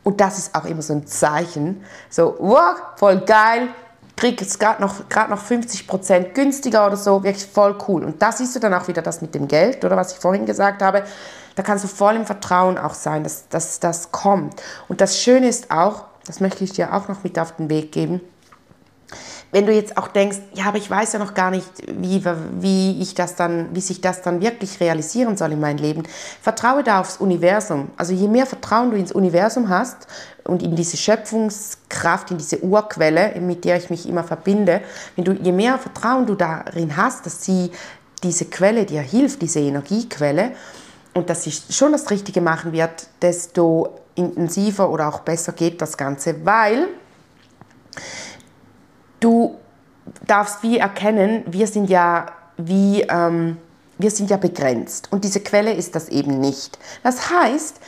Und 0.02 0.20
das 0.20 0.38
ist 0.38 0.54
auch 0.54 0.64
immer 0.64 0.82
so 0.82 0.94
ein 0.94 1.06
Zeichen, 1.06 1.84
so, 2.10 2.34
wow, 2.38 2.74
voll 2.96 3.20
geil, 3.20 3.68
krieg 4.16 4.40
es 4.42 4.58
gerade 4.58 4.80
noch, 4.80 5.00
noch 5.28 5.44
50% 5.44 6.32
günstiger 6.32 6.86
oder 6.86 6.96
so, 6.96 7.22
wirklich 7.22 7.46
voll 7.46 7.76
cool. 7.86 8.04
Und 8.04 8.20
da 8.20 8.32
siehst 8.32 8.56
du 8.56 8.60
dann 8.60 8.74
auch 8.74 8.88
wieder 8.88 9.02
das 9.02 9.22
mit 9.22 9.34
dem 9.34 9.46
Geld, 9.46 9.84
oder 9.84 9.96
was 9.96 10.12
ich 10.12 10.18
vorhin 10.18 10.44
gesagt 10.44 10.82
habe, 10.82 11.04
da 11.54 11.62
kannst 11.62 11.84
du 11.84 11.88
voll 11.88 12.16
im 12.16 12.26
Vertrauen 12.26 12.78
auch 12.78 12.94
sein, 12.94 13.26
dass 13.50 13.80
das 13.80 14.12
kommt. 14.12 14.60
Und 14.88 15.00
das 15.00 15.20
Schöne 15.20 15.48
ist 15.48 15.70
auch, 15.70 16.04
das 16.26 16.40
möchte 16.40 16.64
ich 16.64 16.72
dir 16.72 16.94
auch 16.94 17.08
noch 17.08 17.22
mit 17.22 17.38
auf 17.38 17.56
den 17.56 17.70
Weg 17.70 17.92
geben, 17.92 18.20
wenn 19.50 19.64
du 19.64 19.72
jetzt 19.72 19.96
auch 19.96 20.08
denkst, 20.08 20.38
ja, 20.54 20.66
aber 20.66 20.76
ich 20.76 20.90
weiß 20.90 21.14
ja 21.14 21.18
noch 21.18 21.32
gar 21.32 21.50
nicht, 21.50 21.68
wie, 21.86 22.22
wie, 22.60 23.00
ich 23.00 23.14
das 23.14 23.34
dann, 23.34 23.74
wie 23.74 23.80
sich 23.80 24.00
das 24.00 24.20
dann 24.20 24.42
wirklich 24.42 24.78
realisieren 24.80 25.36
soll 25.36 25.52
in 25.52 25.60
meinem 25.60 25.78
Leben, 25.78 26.02
vertraue 26.42 26.82
da 26.82 27.00
aufs 27.00 27.16
Universum. 27.16 27.90
Also 27.96 28.12
je 28.12 28.28
mehr 28.28 28.44
Vertrauen 28.46 28.90
du 28.90 28.96
ins 28.96 29.12
Universum 29.12 29.70
hast 29.70 30.06
und 30.44 30.62
in 30.62 30.76
diese 30.76 30.98
Schöpfungskraft, 30.98 32.30
in 32.30 32.38
diese 32.38 32.62
Urquelle, 32.62 33.40
mit 33.40 33.64
der 33.64 33.78
ich 33.78 33.88
mich 33.88 34.06
immer 34.06 34.22
verbinde, 34.22 34.82
wenn 35.16 35.24
du, 35.24 35.32
je 35.32 35.52
mehr 35.52 35.78
Vertrauen 35.78 36.26
du 36.26 36.34
darin 36.34 36.96
hast, 36.96 37.24
dass 37.24 37.42
sie 37.44 37.70
diese 38.22 38.44
Quelle 38.46 38.84
dir 38.84 39.00
hilft, 39.00 39.40
diese 39.40 39.60
Energiequelle, 39.60 40.52
und 41.14 41.30
dass 41.30 41.44
sie 41.44 41.52
schon 41.52 41.92
das 41.92 42.10
Richtige 42.10 42.40
machen 42.40 42.72
wird, 42.72 43.08
desto 43.22 43.98
intensiver 44.14 44.90
oder 44.90 45.08
auch 45.08 45.20
besser 45.20 45.52
geht 45.52 45.80
das 45.80 45.96
Ganze, 45.96 46.44
weil 46.44 46.88
du 49.20 49.58
darfst 50.26 50.62
wie 50.62 50.78
erkennen, 50.78 51.44
wir 51.46 51.66
sind 51.66 51.90
ja 51.90 52.26
wie, 52.56 53.02
ähm, 53.02 53.56
wir 53.98 54.10
sind 54.10 54.30
ja 54.30 54.36
begrenzt 54.36 55.08
und 55.10 55.24
diese 55.24 55.40
Quelle 55.40 55.72
ist 55.72 55.94
das 55.94 56.08
eben 56.08 56.40
nicht. 56.40 56.78
Das 57.02 57.30
heißt, 57.30 57.80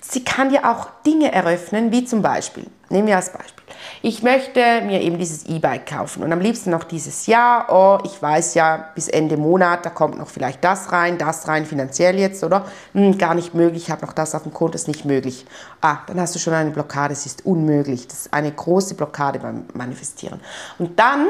sie 0.00 0.24
kann 0.24 0.52
ja 0.52 0.72
auch 0.72 0.88
Dinge 1.04 1.32
eröffnen, 1.32 1.92
wie 1.92 2.04
zum 2.04 2.22
Beispiel, 2.22 2.66
nehmen 2.88 3.06
wir 3.06 3.16
als 3.16 3.32
Beispiel, 3.32 3.57
ich 4.02 4.22
möchte 4.22 4.80
mir 4.82 5.00
eben 5.00 5.18
dieses 5.18 5.46
E-Bike 5.46 5.86
kaufen 5.86 6.22
und 6.22 6.32
am 6.32 6.40
liebsten 6.40 6.70
noch 6.70 6.84
dieses 6.84 7.26
Jahr, 7.26 7.66
oh, 7.70 7.98
ich 8.04 8.20
weiß 8.20 8.54
ja, 8.54 8.90
bis 8.94 9.08
Ende 9.08 9.36
Monat, 9.36 9.84
da 9.84 9.90
kommt 9.90 10.18
noch 10.18 10.28
vielleicht 10.28 10.64
das 10.64 10.92
rein, 10.92 11.18
das 11.18 11.48
rein, 11.48 11.66
finanziell 11.66 12.18
jetzt, 12.18 12.42
oder? 12.44 12.66
Hm, 12.92 13.18
gar 13.18 13.34
nicht 13.34 13.54
möglich, 13.54 13.84
ich 13.84 13.90
habe 13.90 14.04
noch 14.04 14.12
das 14.12 14.34
auf 14.34 14.42
dem 14.42 14.52
Konto, 14.52 14.74
ist 14.74 14.88
nicht 14.88 15.04
möglich. 15.04 15.46
Ah, 15.80 15.98
dann 16.06 16.20
hast 16.20 16.34
du 16.34 16.38
schon 16.38 16.54
eine 16.54 16.70
Blockade, 16.70 17.12
es 17.12 17.26
ist 17.26 17.44
unmöglich. 17.46 18.06
Das 18.06 18.20
ist 18.20 18.34
eine 18.34 18.50
große 18.50 18.94
Blockade 18.94 19.38
beim 19.38 19.64
Manifestieren. 19.74 20.40
Und 20.78 20.98
dann, 20.98 21.28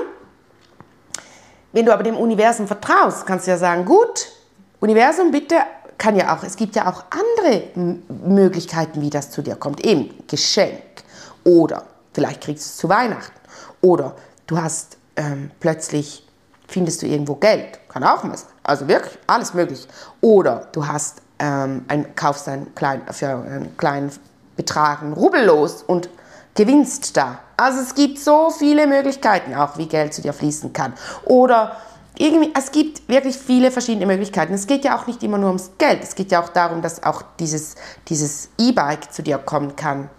wenn 1.72 1.84
du 1.84 1.92
aber 1.92 2.02
dem 2.02 2.16
Universum 2.16 2.66
vertraust, 2.66 3.26
kannst 3.26 3.46
du 3.46 3.50
ja 3.50 3.58
sagen, 3.58 3.84
gut, 3.84 4.28
Universum, 4.80 5.30
bitte 5.30 5.56
kann 5.98 6.16
ja 6.16 6.34
auch, 6.34 6.44
es 6.44 6.56
gibt 6.56 6.76
ja 6.76 6.88
auch 6.88 7.04
andere 7.10 7.64
Möglichkeiten, 8.26 9.02
wie 9.02 9.10
das 9.10 9.30
zu 9.30 9.42
dir 9.42 9.56
kommt. 9.56 9.84
Eben 9.84 10.14
Geschenk 10.28 10.80
oder 11.44 11.84
Vielleicht 12.18 12.40
kriegst 12.40 12.66
du 12.66 12.70
es 12.70 12.76
zu 12.78 12.88
Weihnachten. 12.88 13.38
Oder 13.80 14.16
du 14.48 14.60
hast 14.60 14.96
ähm, 15.14 15.52
plötzlich, 15.60 16.26
findest 16.66 17.00
du 17.00 17.06
irgendwo 17.06 17.36
Geld. 17.36 17.78
Kann 17.88 18.02
auch 18.02 18.24
mal 18.24 18.36
sein. 18.36 18.50
Also 18.64 18.88
wirklich 18.88 19.16
alles 19.28 19.54
möglich. 19.54 19.86
Oder 20.20 20.66
du 20.72 20.84
hast 20.84 21.22
ähm, 21.38 21.84
ein, 21.86 22.16
kaufst 22.16 22.48
ein 22.48 22.74
klein, 22.74 23.02
für 23.12 23.28
einen 23.28 23.76
kleinen 23.76 24.10
Betrag 24.56 25.02
einen 25.02 25.12
Rubel 25.12 25.44
los 25.44 25.84
und 25.84 26.08
gewinnst 26.56 27.16
da. 27.16 27.38
Also 27.56 27.82
es 27.82 27.94
gibt 27.94 28.18
so 28.18 28.50
viele 28.50 28.88
Möglichkeiten 28.88 29.54
auch, 29.54 29.78
wie 29.78 29.86
Geld 29.86 30.12
zu 30.12 30.20
dir 30.20 30.32
fließen 30.32 30.72
kann. 30.72 30.94
Oder 31.24 31.76
irgendwie, 32.16 32.52
es 32.58 32.72
gibt 32.72 33.08
wirklich 33.08 33.38
viele 33.38 33.70
verschiedene 33.70 34.06
Möglichkeiten. 34.06 34.54
Es 34.54 34.66
geht 34.66 34.84
ja 34.84 34.98
auch 34.98 35.06
nicht 35.06 35.22
immer 35.22 35.38
nur 35.38 35.50
ums 35.50 35.70
Geld. 35.78 36.02
Es 36.02 36.16
geht 36.16 36.32
ja 36.32 36.42
auch 36.42 36.48
darum, 36.48 36.82
dass 36.82 37.00
auch 37.04 37.22
dieses, 37.38 37.76
dieses 38.08 38.48
E-Bike 38.58 39.12
zu 39.12 39.22
dir 39.22 39.38
kommen 39.38 39.76
kann 39.76 40.10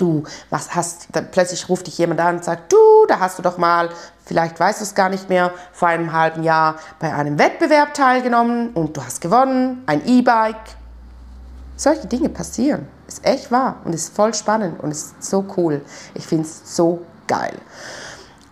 du 0.00 0.24
was 0.50 0.74
hast, 0.74 1.08
dann 1.12 1.30
plötzlich 1.30 1.68
ruft 1.68 1.86
dich 1.86 1.98
jemand 1.98 2.20
an 2.20 2.36
und 2.36 2.44
sagt, 2.44 2.72
du, 2.72 2.76
da 3.08 3.20
hast 3.20 3.38
du 3.38 3.42
doch 3.42 3.58
mal, 3.58 3.90
vielleicht 4.24 4.58
weißt 4.58 4.80
du 4.80 4.84
es 4.84 4.94
gar 4.94 5.08
nicht 5.08 5.28
mehr, 5.28 5.52
vor 5.72 5.88
einem 5.88 6.12
halben 6.12 6.42
Jahr 6.42 6.76
bei 6.98 7.12
einem 7.12 7.38
Wettbewerb 7.38 7.94
teilgenommen 7.94 8.70
und 8.70 8.96
du 8.96 9.04
hast 9.04 9.20
gewonnen, 9.20 9.82
ein 9.86 10.06
E-Bike. 10.06 10.56
Solche 11.76 12.06
Dinge 12.06 12.28
passieren. 12.28 12.86
Ist 13.08 13.24
echt 13.26 13.50
wahr 13.50 13.76
und 13.84 13.94
ist 13.94 14.14
voll 14.14 14.34
spannend 14.34 14.80
und 14.80 14.90
ist 14.90 15.22
so 15.22 15.44
cool. 15.56 15.80
Ich 16.14 16.26
finde 16.26 16.44
es 16.44 16.76
so 16.76 17.02
geil. 17.26 17.54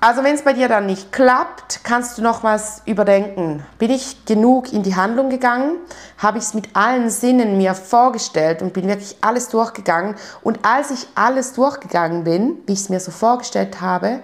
Also 0.01 0.23
wenn 0.23 0.37
es 0.37 0.43
bei 0.43 0.53
dir 0.53 0.69
dann 0.69 0.87
nicht 0.87 1.11
klappt, 1.11 1.81
kannst 1.83 2.19
du 2.19 2.23
noch 2.23 2.45
was 2.45 2.83
überdenken. 2.87 3.65
Bin 3.81 3.91
ich 3.91 4.25
genug 4.27 4.73
in 4.73 4.85
die 4.85 4.95
Handlung 4.95 5.29
gegangen? 5.29 5.77
Habe 6.19 6.39
ich 6.39 6.45
es 6.45 6.55
mit 6.55 6.77
allen 6.77 7.11
Sinnen 7.11 7.59
mir 7.59 7.75
vorgestellt 7.75 8.63
und 8.63 8.73
bin 8.73 8.87
wirklich 8.87 9.17
alles 9.23 9.49
durchgegangen? 9.49 10.15
Und 10.43 10.61
als 10.63 10.93
ich 10.93 11.09
alles 11.17 11.53
durchgegangen 11.55 12.23
bin, 12.23 12.59
wie 12.67 12.75
ich 12.75 12.79
es 12.81 12.89
mir 12.91 13.01
so 13.01 13.11
vorgestellt 13.11 13.81
habe, 13.81 14.21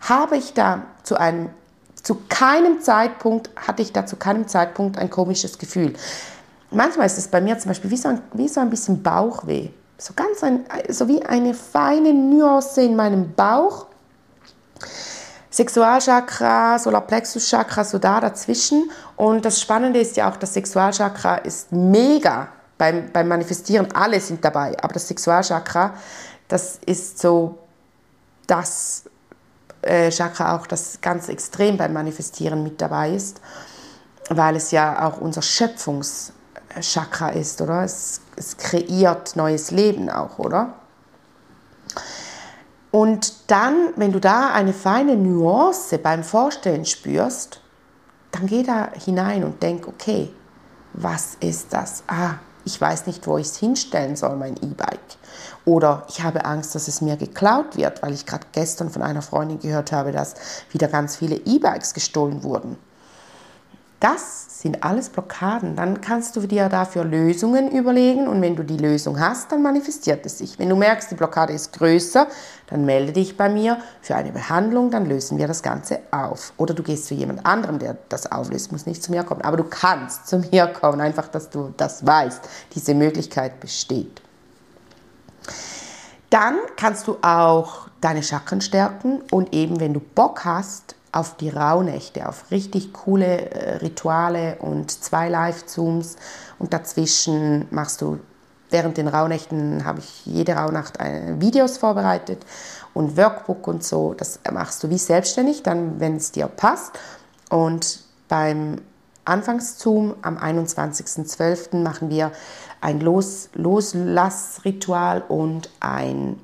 habe 0.00 0.36
ich 0.36 0.54
da 0.54 0.82
zu 1.02 1.16
einem 1.16 1.50
zu 2.00 2.16
keinem 2.28 2.80
Zeitpunkt 2.80 3.50
hatte 3.56 3.82
ich 3.82 3.92
da 3.92 4.06
zu 4.06 4.14
keinem 4.14 4.46
Zeitpunkt 4.46 4.98
ein 4.98 5.10
komisches 5.10 5.58
Gefühl. 5.58 5.94
Manchmal 6.70 7.06
ist 7.06 7.18
es 7.18 7.26
bei 7.26 7.40
mir 7.40 7.58
zum 7.58 7.70
Beispiel 7.70 7.90
wie 7.90 7.96
so 7.96 8.08
ein, 8.08 8.20
wie 8.34 8.46
so 8.46 8.60
ein 8.60 8.70
bisschen 8.70 9.02
Bauchweh. 9.02 9.70
So 9.98 10.14
ganz 10.14 10.44
ein, 10.44 10.64
so 10.88 11.08
wie 11.08 11.26
eine 11.26 11.54
feine 11.54 12.14
Nuance 12.14 12.82
in 12.82 12.94
meinem 12.94 13.34
Bauch 13.34 13.88
Sexualchakra, 15.58 16.78
Solarplexuschakra, 16.78 17.82
so 17.82 17.98
da 17.98 18.20
dazwischen. 18.20 18.92
Und 19.16 19.44
das 19.44 19.60
Spannende 19.60 19.98
ist 19.98 20.16
ja 20.16 20.30
auch, 20.30 20.36
das 20.36 20.54
Sexualchakra 20.54 21.38
ist 21.38 21.72
mega 21.72 22.46
beim, 22.78 23.10
beim 23.12 23.26
Manifestieren. 23.26 23.88
Alle 23.92 24.20
sind 24.20 24.44
dabei, 24.44 24.76
aber 24.80 24.92
das 24.92 25.08
Sexualchakra, 25.08 25.94
das 26.46 26.78
ist 26.86 27.18
so 27.18 27.58
das 28.46 29.02
äh, 29.82 30.12
Chakra 30.12 30.56
auch, 30.56 30.68
das 30.68 31.00
ganz 31.00 31.28
extrem 31.28 31.76
beim 31.76 31.92
Manifestieren 31.92 32.62
mit 32.62 32.80
dabei 32.80 33.10
ist, 33.10 33.40
weil 34.30 34.54
es 34.54 34.70
ja 34.70 35.08
auch 35.08 35.20
unser 35.20 35.42
Schöpfungschakra 35.42 37.30
ist, 37.30 37.60
oder? 37.60 37.82
Es, 37.82 38.20
es 38.36 38.56
kreiert 38.56 39.34
neues 39.34 39.72
Leben 39.72 40.08
auch, 40.08 40.38
oder? 40.38 40.74
Und 42.90 43.50
dann, 43.50 43.90
wenn 43.96 44.12
du 44.12 44.20
da 44.20 44.52
eine 44.52 44.72
feine 44.72 45.16
Nuance 45.16 45.98
beim 45.98 46.24
Vorstellen 46.24 46.84
spürst, 46.84 47.60
dann 48.30 48.46
geh 48.46 48.62
da 48.62 48.90
hinein 48.92 49.44
und 49.44 49.62
denk, 49.62 49.86
okay, 49.86 50.30
was 50.94 51.36
ist 51.40 51.72
das? 51.72 52.02
Ah, 52.06 52.36
ich 52.64 52.80
weiß 52.80 53.06
nicht, 53.06 53.26
wo 53.26 53.38
ich 53.38 53.46
es 53.46 53.56
hinstellen 53.56 54.16
soll, 54.16 54.36
mein 54.36 54.56
E-Bike. 54.56 54.98
Oder 55.64 56.04
ich 56.08 56.22
habe 56.22 56.44
Angst, 56.44 56.74
dass 56.74 56.88
es 56.88 57.00
mir 57.00 57.16
geklaut 57.16 57.76
wird, 57.76 58.02
weil 58.02 58.12
ich 58.12 58.26
gerade 58.26 58.46
gestern 58.52 58.90
von 58.90 59.02
einer 59.02 59.22
Freundin 59.22 59.58
gehört 59.58 59.92
habe, 59.92 60.12
dass 60.12 60.34
wieder 60.70 60.88
ganz 60.88 61.16
viele 61.16 61.36
E-Bikes 61.36 61.94
gestohlen 61.94 62.42
wurden. 62.42 62.76
Das 64.00 64.60
sind 64.62 64.84
alles 64.84 65.08
Blockaden. 65.08 65.74
Dann 65.74 66.00
kannst 66.00 66.36
du 66.36 66.40
dir 66.40 66.68
dafür 66.68 67.04
Lösungen 67.04 67.70
überlegen 67.72 68.28
und 68.28 68.40
wenn 68.40 68.54
du 68.54 68.62
die 68.62 68.76
Lösung 68.76 69.18
hast, 69.18 69.50
dann 69.50 69.60
manifestiert 69.60 70.24
es 70.24 70.38
sich. 70.38 70.56
Wenn 70.58 70.68
du 70.68 70.76
merkst, 70.76 71.10
die 71.10 71.16
Blockade 71.16 71.52
ist 71.52 71.72
größer, 71.72 72.28
dann 72.68 72.84
melde 72.84 73.12
dich 73.12 73.36
bei 73.36 73.48
mir 73.48 73.78
für 74.00 74.14
eine 74.14 74.30
Behandlung, 74.30 74.92
dann 74.92 75.06
lösen 75.06 75.36
wir 75.38 75.48
das 75.48 75.64
Ganze 75.64 76.00
auf. 76.12 76.52
Oder 76.58 76.74
du 76.74 76.84
gehst 76.84 77.06
zu 77.06 77.14
jemand 77.14 77.44
anderem, 77.44 77.80
der 77.80 77.96
das 78.08 78.30
auflöst, 78.30 78.70
muss 78.70 78.86
nicht 78.86 79.02
zu 79.02 79.10
mir 79.10 79.24
kommen. 79.24 79.42
Aber 79.42 79.56
du 79.56 79.64
kannst 79.64 80.28
zu 80.28 80.38
mir 80.38 80.68
kommen, 80.68 81.00
einfach, 81.00 81.26
dass 81.26 81.50
du 81.50 81.74
das 81.76 82.06
weißt. 82.06 82.48
Diese 82.74 82.94
Möglichkeit 82.94 83.58
besteht. 83.58 84.22
Dann 86.30 86.56
kannst 86.76 87.08
du 87.08 87.16
auch 87.22 87.88
deine 88.00 88.22
Chakren 88.22 88.60
stärken 88.60 89.22
und 89.32 89.52
eben, 89.54 89.80
wenn 89.80 89.94
du 89.94 90.00
Bock 90.00 90.44
hast, 90.44 90.94
auf 91.12 91.36
die 91.36 91.48
Rauhnächte, 91.48 92.28
auf 92.28 92.50
richtig 92.50 92.92
coole 92.92 93.50
äh, 93.50 93.76
Rituale 93.76 94.56
und 94.60 94.90
zwei 94.90 95.28
Live-Zooms. 95.28 96.16
Und 96.58 96.72
dazwischen 96.72 97.66
machst 97.70 98.00
du, 98.00 98.18
während 98.70 98.96
den 98.96 99.08
Rauhnächten 99.08 99.84
habe 99.84 100.00
ich 100.00 100.26
jede 100.26 100.54
Rauhnacht 100.54 100.98
Videos 100.98 101.78
vorbereitet 101.78 102.44
und 102.94 103.16
Workbook 103.16 103.66
und 103.66 103.84
so, 103.84 104.12
das 104.14 104.40
machst 104.50 104.82
du 104.82 104.90
wie 104.90 104.98
selbstständig, 104.98 105.62
dann 105.62 106.00
wenn 106.00 106.16
es 106.16 106.32
dir 106.32 106.48
passt. 106.48 106.98
Und 107.48 108.00
beim 108.28 108.80
Anfangszoom 109.24 110.16
am 110.22 110.36
21.12. 110.36 111.76
machen 111.82 112.10
wir 112.10 112.32
ein 112.80 113.00
Los 113.00 113.50
Loslassritual 113.54 115.22
und 115.28 115.70
ein 115.80 116.40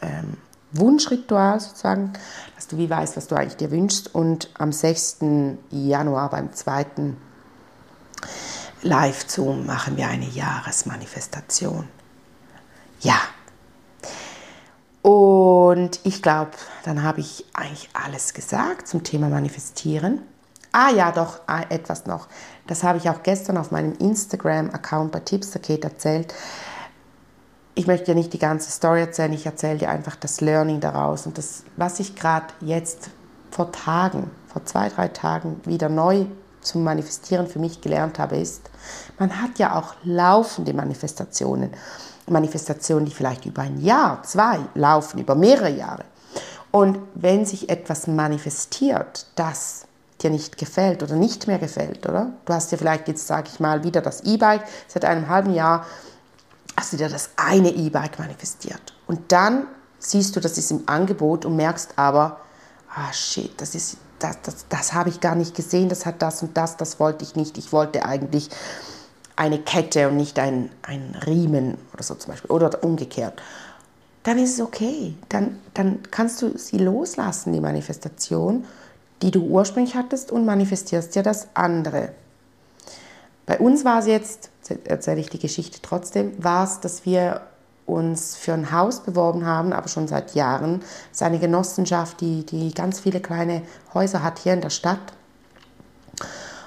ähm, 0.00 0.36
Wunschritual 0.72 1.58
sozusagen, 1.60 2.12
du 2.72 2.78
wie 2.78 2.90
weißt, 2.90 3.16
was 3.16 3.26
du 3.26 3.34
eigentlich 3.34 3.56
dir 3.56 3.70
wünschst. 3.70 4.14
Und 4.14 4.50
am 4.58 4.72
6. 4.72 5.18
Januar 5.70 6.30
beim 6.30 6.52
zweiten 6.52 7.16
Live-Zoom 8.82 9.66
machen 9.66 9.96
wir 9.96 10.08
eine 10.08 10.26
Jahresmanifestation. 10.26 11.88
Ja. 13.00 13.16
Und 15.02 16.00
ich 16.04 16.22
glaube, 16.22 16.52
dann 16.84 17.02
habe 17.02 17.20
ich 17.20 17.46
eigentlich 17.54 17.88
alles 17.92 18.34
gesagt 18.34 18.86
zum 18.86 19.02
Thema 19.02 19.28
Manifestieren. 19.28 20.22
Ah 20.72 20.90
ja, 20.90 21.10
doch, 21.10 21.40
ah, 21.46 21.62
etwas 21.68 22.06
noch. 22.06 22.28
Das 22.66 22.84
habe 22.84 22.98
ich 22.98 23.10
auch 23.10 23.22
gestern 23.22 23.56
auf 23.56 23.70
meinem 23.70 23.94
Instagram-Account 23.94 25.10
bei 25.10 25.20
Tipsterkate 25.20 25.82
erzählt 25.82 26.34
ich 27.80 27.86
möchte 27.86 28.06
dir 28.06 28.14
nicht 28.14 28.34
die 28.34 28.38
ganze 28.38 28.70
Story 28.70 29.00
erzählen, 29.00 29.32
ich 29.32 29.46
erzähle 29.46 29.78
dir 29.78 29.88
einfach 29.88 30.14
das 30.14 30.42
Learning 30.42 30.80
daraus. 30.80 31.24
Und 31.24 31.38
das, 31.38 31.64
was 31.78 31.98
ich 31.98 32.14
gerade 32.14 32.44
jetzt 32.60 33.08
vor 33.50 33.72
Tagen, 33.72 34.30
vor 34.52 34.66
zwei, 34.66 34.90
drei 34.90 35.08
Tagen 35.08 35.62
wieder 35.64 35.88
neu 35.88 36.26
zum 36.60 36.84
Manifestieren 36.84 37.46
für 37.46 37.58
mich 37.58 37.80
gelernt 37.80 38.18
habe, 38.18 38.36
ist, 38.36 38.68
man 39.18 39.40
hat 39.40 39.58
ja 39.58 39.78
auch 39.78 39.94
laufende 40.04 40.74
Manifestationen. 40.74 41.70
Manifestationen, 42.28 43.06
die 43.06 43.14
vielleicht 43.14 43.46
über 43.46 43.62
ein 43.62 43.80
Jahr, 43.80 44.22
zwei 44.24 44.58
laufen, 44.74 45.18
über 45.18 45.34
mehrere 45.34 45.70
Jahre. 45.70 46.04
Und 46.70 46.98
wenn 47.14 47.46
sich 47.46 47.70
etwas 47.70 48.06
manifestiert, 48.06 49.26
das 49.36 49.86
dir 50.20 50.28
nicht 50.28 50.58
gefällt 50.58 51.02
oder 51.02 51.14
nicht 51.14 51.46
mehr 51.46 51.58
gefällt, 51.58 52.06
oder? 52.06 52.34
Du 52.44 52.52
hast 52.52 52.70
dir 52.70 52.76
vielleicht 52.76 53.08
jetzt, 53.08 53.26
sage 53.26 53.48
ich 53.50 53.58
mal, 53.58 53.84
wieder 53.84 54.02
das 54.02 54.20
E-Bike, 54.20 54.64
seit 54.86 55.06
einem 55.06 55.28
halben 55.28 55.54
Jahr 55.54 55.86
hast 56.80 56.94
du 56.94 56.96
dir 56.96 57.10
das 57.10 57.30
eine 57.36 57.70
E-Bike 57.70 58.18
manifestiert. 58.18 58.80
Und 59.06 59.32
dann 59.32 59.66
siehst 59.98 60.34
du, 60.34 60.40
das 60.40 60.56
ist 60.56 60.70
im 60.70 60.84
Angebot 60.86 61.44
und 61.44 61.54
merkst 61.54 61.92
aber, 61.96 62.40
ah 62.94 63.12
shit, 63.12 63.52
das 63.60 63.74
ist, 63.74 63.98
das, 64.18 64.38
das, 64.42 64.66
das 64.68 64.94
habe 64.94 65.10
ich 65.10 65.20
gar 65.20 65.34
nicht 65.34 65.54
gesehen, 65.54 65.90
das 65.90 66.06
hat 66.06 66.22
das 66.22 66.42
und 66.42 66.56
das, 66.56 66.78
das 66.78 66.98
wollte 66.98 67.22
ich 67.24 67.36
nicht. 67.36 67.58
Ich 67.58 67.72
wollte 67.72 68.06
eigentlich 68.06 68.48
eine 69.36 69.58
Kette 69.58 70.08
und 70.08 70.16
nicht 70.16 70.38
ein, 70.38 70.70
ein 70.82 71.14
Riemen 71.26 71.76
oder 71.92 72.02
so 72.02 72.14
zum 72.14 72.32
Beispiel 72.32 72.50
oder 72.50 72.82
umgekehrt. 72.82 73.40
Dann 74.22 74.38
ist 74.38 74.54
es 74.54 74.60
okay. 74.60 75.14
Dann, 75.28 75.58
dann 75.74 76.00
kannst 76.10 76.40
du 76.40 76.56
sie 76.56 76.78
loslassen, 76.78 77.52
die 77.52 77.60
Manifestation, 77.60 78.64
die 79.20 79.30
du 79.30 79.42
ursprünglich 79.42 79.96
hattest 79.96 80.32
und 80.32 80.46
manifestierst 80.46 81.14
ja 81.14 81.22
das 81.22 81.48
andere. 81.52 82.12
Bei 83.50 83.58
uns 83.58 83.84
war 83.84 83.98
es 83.98 84.06
jetzt, 84.06 84.48
erzähle 84.84 85.18
ich 85.18 85.28
die 85.28 85.40
Geschichte 85.40 85.80
trotzdem, 85.82 86.32
war 86.38 86.62
es, 86.62 86.78
dass 86.78 87.04
wir 87.04 87.40
uns 87.84 88.36
für 88.36 88.52
ein 88.52 88.70
Haus 88.70 89.00
beworben 89.00 89.44
haben, 89.44 89.72
aber 89.72 89.88
schon 89.88 90.06
seit 90.06 90.36
Jahren. 90.36 90.82
Es 91.10 91.16
ist 91.16 91.22
eine 91.24 91.40
Genossenschaft, 91.40 92.20
die, 92.20 92.46
die 92.46 92.72
ganz 92.72 93.00
viele 93.00 93.18
kleine 93.18 93.62
Häuser 93.92 94.22
hat 94.22 94.38
hier 94.38 94.52
in 94.52 94.60
der 94.60 94.70
Stadt. 94.70 95.00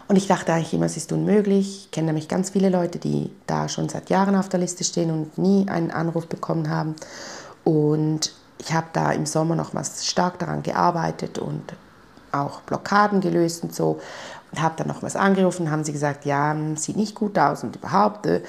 Und 0.09 0.17
ich 0.17 0.27
dachte 0.27 0.51
eigentlich 0.51 0.73
immer, 0.73 0.85
es 0.85 0.97
ist 0.97 1.13
unmöglich. 1.13 1.85
Ich 1.85 1.91
kenne 1.91 2.07
nämlich 2.07 2.27
ganz 2.27 2.49
viele 2.49 2.67
Leute, 2.67 2.99
die 2.99 3.31
da 3.47 3.69
schon 3.69 3.87
seit 3.87 4.09
Jahren 4.09 4.35
auf 4.35 4.49
der 4.49 4.59
Liste 4.59 4.83
stehen 4.83 5.09
und 5.09 5.37
nie 5.37 5.69
einen 5.69 5.89
Anruf 5.89 6.27
bekommen 6.27 6.69
haben. 6.69 6.97
Und 7.63 8.33
ich 8.57 8.73
habe 8.73 8.87
da 8.91 9.13
im 9.13 9.25
Sommer 9.25 9.55
noch 9.55 9.71
mal 9.71 9.85
stark 9.85 10.37
daran 10.37 10.63
gearbeitet 10.63 11.37
und 11.37 11.63
auch 12.33 12.59
Blockaden 12.61 13.21
gelöst 13.21 13.63
und 13.63 13.73
so. 13.73 14.01
Habe 14.57 14.75
dann 14.77 14.87
noch 14.87 15.03
was 15.03 15.15
angerufen, 15.15 15.71
haben 15.71 15.83
sie 15.83 15.93
gesagt, 15.93 16.25
ja, 16.25 16.55
sieht 16.75 16.97
nicht 16.97 17.15
gut 17.15 17.37
aus 17.37 17.63
und 17.63 17.75
überhaupt. 17.75 18.25
Äh, 18.25 18.41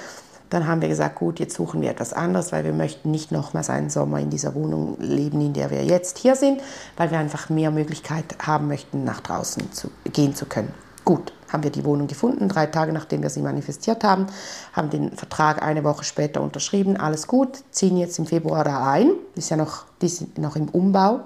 dann 0.49 0.67
haben 0.67 0.81
wir 0.81 0.87
gesagt, 0.87 1.15
gut, 1.15 1.39
jetzt 1.39 1.55
suchen 1.55 1.81
wir 1.81 1.89
etwas 1.89 2.13
anderes, 2.13 2.51
weil 2.51 2.63
wir 2.63 2.73
möchten 2.73 3.11
nicht 3.11 3.31
nochmals 3.31 3.69
einen 3.69 3.89
Sommer 3.89 4.19
in 4.19 4.29
dieser 4.29 4.53
Wohnung 4.53 4.97
leben, 4.99 5.41
in 5.41 5.53
der 5.53 5.71
wir 5.71 5.83
jetzt 5.83 6.19
hier 6.19 6.35
sind, 6.35 6.61
weil 6.97 7.11
wir 7.11 7.17
einfach 7.17 7.49
mehr 7.49 7.71
Möglichkeit 7.71 8.35
haben 8.45 8.67
möchten, 8.67 9.03
nach 9.03 9.21
draußen 9.21 9.71
zu, 9.71 9.89
gehen 10.13 10.35
zu 10.35 10.45
können. 10.45 10.73
Gut, 11.03 11.33
haben 11.51 11.63
wir 11.63 11.71
die 11.71 11.85
Wohnung 11.85 12.07
gefunden, 12.07 12.49
drei 12.49 12.65
Tage 12.67 12.91
nachdem 12.91 13.21
wir 13.21 13.29
sie 13.29 13.41
manifestiert 13.41 14.03
haben, 14.03 14.27
haben 14.73 14.89
den 14.89 15.15
Vertrag 15.15 15.61
eine 15.61 15.83
Woche 15.83 16.03
später 16.03 16.41
unterschrieben, 16.41 16.97
alles 16.97 17.27
gut, 17.27 17.63
ziehen 17.71 17.97
jetzt 17.97 18.17
im 18.17 18.25
Februar 18.25 18.63
da 18.63 18.91
ein, 18.91 19.11
ist 19.35 19.49
ja 19.49 19.57
noch, 19.57 19.85
die 20.01 20.07
sind 20.07 20.37
noch 20.37 20.55
im 20.55 20.69
Umbau. 20.69 21.21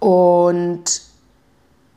Und 0.00 1.03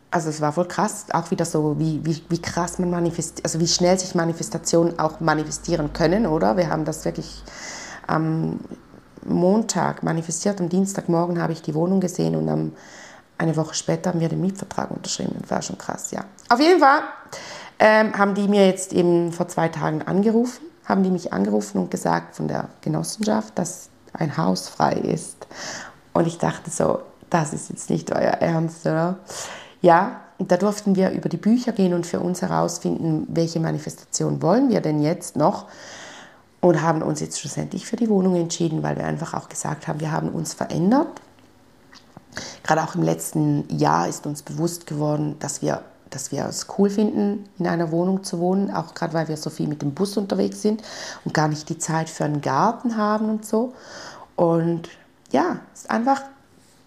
also 0.09 0.29
es 0.29 0.39
war 0.41 0.53
voll 0.53 0.67
krass, 0.67 1.05
auch 1.11 1.31
wieder 1.31 1.45
so, 1.45 1.77
wie, 1.79 2.03
wie, 2.05 2.23
wie 2.29 2.41
krass 2.41 2.79
man 2.79 2.89
manifestiert, 2.89 3.45
also 3.45 3.59
wie 3.59 3.67
schnell 3.67 3.99
sich 3.99 4.15
Manifestationen 4.15 4.99
auch 4.99 5.19
manifestieren 5.19 5.91
können, 5.93 6.25
oder? 6.25 6.57
Wir 6.57 6.69
haben 6.69 6.85
das 6.85 7.03
wirklich 7.05 7.43
am 8.07 8.59
Montag 9.25 10.03
manifestiert, 10.03 10.61
am 10.61 10.69
Dienstagmorgen 10.69 11.41
habe 11.41 11.53
ich 11.53 11.61
die 11.61 11.75
Wohnung 11.75 11.99
gesehen 11.99 12.35
und 12.35 12.47
am, 12.47 12.71
eine 13.37 13.55
Woche 13.55 13.75
später 13.75 14.11
haben 14.11 14.19
wir 14.19 14.29
den 14.29 14.41
Mietvertrag 14.41 14.89
unterschrieben. 14.91 15.35
Das 15.41 15.51
war 15.51 15.61
schon 15.61 15.77
krass, 15.77 16.11
ja. 16.11 16.23
Auf 16.49 16.59
jeden 16.59 16.79
Fall 16.79 17.01
ähm, 17.79 18.17
haben 18.17 18.33
die 18.33 18.47
mir 18.47 18.65
jetzt 18.65 18.93
eben 18.93 19.31
vor 19.31 19.47
zwei 19.47 19.67
Tagen 19.67 20.01
angerufen, 20.01 20.65
haben 20.85 21.03
die 21.03 21.11
mich 21.11 21.33
angerufen 21.33 21.79
und 21.79 21.91
gesagt 21.91 22.35
von 22.35 22.47
der 22.47 22.69
Genossenschaft, 22.81 23.59
dass 23.59 23.89
ein 24.13 24.37
Haus 24.37 24.69
frei 24.69 24.93
ist. 24.93 25.45
Und 26.13 26.25
ich 26.25 26.37
dachte 26.37 26.71
so, 26.71 27.01
das 27.29 27.53
ist 27.53 27.69
jetzt 27.69 27.89
nicht 27.89 28.11
euer 28.11 28.31
Ernst, 28.39 28.85
oder? 28.85 29.19
Ja, 29.81 30.21
und 30.37 30.51
da 30.51 30.57
durften 30.57 30.95
wir 30.95 31.11
über 31.11 31.29
die 31.29 31.37
Bücher 31.37 31.71
gehen 31.71 31.93
und 31.93 32.05
für 32.05 32.19
uns 32.19 32.41
herausfinden, 32.41 33.27
welche 33.29 33.59
Manifestation 33.59 34.41
wollen 34.41 34.69
wir 34.69 34.81
denn 34.81 35.01
jetzt 35.01 35.35
noch 35.35 35.65
und 36.61 36.81
haben 36.81 37.01
uns 37.01 37.19
jetzt 37.19 37.39
schlussendlich 37.39 37.85
für 37.85 37.95
die 37.95 38.09
Wohnung 38.09 38.35
entschieden, 38.35 38.83
weil 38.83 38.97
wir 38.97 39.05
einfach 39.05 39.33
auch 39.33 39.49
gesagt 39.49 39.87
haben, 39.87 39.99
wir 39.99 40.11
haben 40.11 40.29
uns 40.29 40.53
verändert. 40.53 41.21
Gerade 42.63 42.83
auch 42.83 42.95
im 42.95 43.03
letzten 43.03 43.65
Jahr 43.75 44.07
ist 44.07 44.25
uns 44.27 44.43
bewusst 44.43 44.85
geworden, 44.85 45.37
dass 45.39 45.61
wir, 45.61 45.81
dass 46.09 46.31
wir 46.31 46.45
es 46.45 46.67
cool 46.77 46.89
finden, 46.89 47.45
in 47.57 47.67
einer 47.67 47.91
Wohnung 47.91 48.23
zu 48.23 48.39
wohnen, 48.39 48.71
auch 48.71 48.93
gerade 48.93 49.13
weil 49.13 49.27
wir 49.27 49.37
so 49.37 49.49
viel 49.49 49.67
mit 49.67 49.81
dem 49.81 49.93
Bus 49.93 50.17
unterwegs 50.17 50.61
sind 50.61 50.83
und 51.25 51.33
gar 51.33 51.47
nicht 51.47 51.67
die 51.69 51.77
Zeit 51.77 52.09
für 52.09 52.25
einen 52.25 52.41
Garten 52.41 52.97
haben 52.97 53.29
und 53.29 53.45
so. 53.45 53.73
Und 54.35 54.89
ja, 55.31 55.59
es 55.73 55.81
ist 55.81 55.89
einfach, 55.89 56.21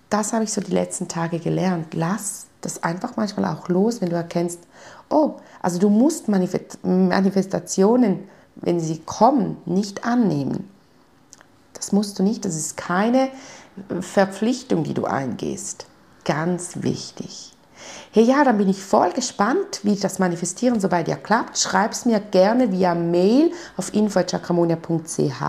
das 0.08 0.32
habe 0.32 0.44
ich 0.44 0.52
so 0.52 0.60
die 0.60 0.72
letzten 0.72 1.08
Tage 1.08 1.40
gelernt. 1.40 1.94
Lass 1.94 2.46
das 2.60 2.82
einfach 2.82 3.16
manchmal 3.16 3.54
auch 3.54 3.68
los, 3.68 4.00
wenn 4.00 4.10
du 4.10 4.16
erkennst, 4.16 4.60
oh, 5.08 5.36
also 5.62 5.78
du 5.78 5.88
musst 5.88 6.28
Manifestationen, 6.28 8.28
wenn 8.56 8.80
sie 8.80 8.98
kommen, 8.98 9.56
nicht 9.64 10.04
annehmen. 10.04 10.68
Das 11.72 11.92
musst 11.92 12.18
du 12.18 12.22
nicht, 12.22 12.44
das 12.44 12.56
ist 12.56 12.76
keine 12.76 13.30
Verpflichtung, 14.00 14.84
die 14.84 14.94
du 14.94 15.06
eingehst. 15.06 15.86
Ganz 16.24 16.82
wichtig. 16.82 17.54
Hey, 18.12 18.24
ja, 18.24 18.44
dann 18.44 18.58
bin 18.58 18.68
ich 18.68 18.82
voll 18.82 19.12
gespannt, 19.12 19.80
wie 19.84 19.94
das 19.94 20.18
Manifestieren 20.18 20.80
so 20.80 20.88
bei 20.88 21.02
dir 21.02 21.16
klappt. 21.16 21.58
Schreib 21.58 21.92
es 21.92 22.04
mir 22.04 22.20
gerne 22.20 22.72
via 22.72 22.94
Mail 22.94 23.52
auf 23.76 23.94
info.chakramonia.ch 23.94 25.42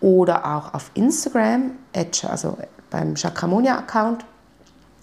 oder 0.00 0.56
auch 0.56 0.72
auf 0.72 0.90
Instagram, 0.94 1.72
also 2.28 2.56
beim 2.88 3.14
Chakramonia-Account 3.14 4.24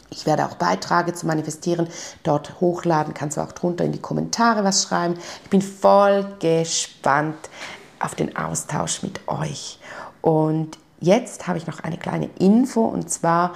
ich 0.09 0.25
werde 0.25 0.45
auch 0.45 0.55
Beiträge 0.55 1.13
zu 1.13 1.27
manifestieren 1.27 1.87
dort 2.23 2.61
hochladen. 2.61 3.13
Kannst 3.13 3.37
du 3.37 3.41
auch 3.41 3.51
drunter 3.51 3.83
in 3.83 3.91
die 3.91 4.01
Kommentare 4.01 4.63
was 4.63 4.83
schreiben. 4.83 5.15
Ich 5.43 5.49
bin 5.49 5.61
voll 5.61 6.25
gespannt 6.39 7.49
auf 7.99 8.15
den 8.15 8.35
Austausch 8.35 9.03
mit 9.03 9.27
euch. 9.27 9.79
Und 10.21 10.77
jetzt 10.99 11.47
habe 11.47 11.57
ich 11.57 11.67
noch 11.67 11.81
eine 11.81 11.97
kleine 11.97 12.29
Info 12.39 12.85
und 12.85 13.09
zwar 13.09 13.53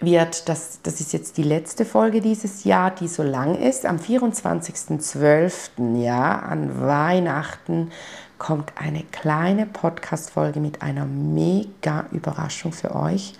wird, 0.00 0.48
das, 0.48 0.80
das 0.82 1.00
ist 1.00 1.12
jetzt 1.12 1.36
die 1.36 1.42
letzte 1.42 1.84
Folge 1.84 2.22
dieses 2.22 2.64
Jahr, 2.64 2.90
die 2.90 3.08
so 3.08 3.22
lang 3.22 3.54
ist. 3.54 3.84
Am 3.84 3.98
24.12. 3.98 6.02
Ja, 6.02 6.38
an 6.38 6.80
Weihnachten 6.80 7.90
kommt 8.38 8.72
eine 8.76 9.02
kleine 9.02 9.66
Podcast-Folge 9.66 10.60
mit 10.60 10.80
einer 10.80 11.04
mega 11.04 12.06
Überraschung 12.12 12.72
für 12.72 12.94
euch 12.94 13.34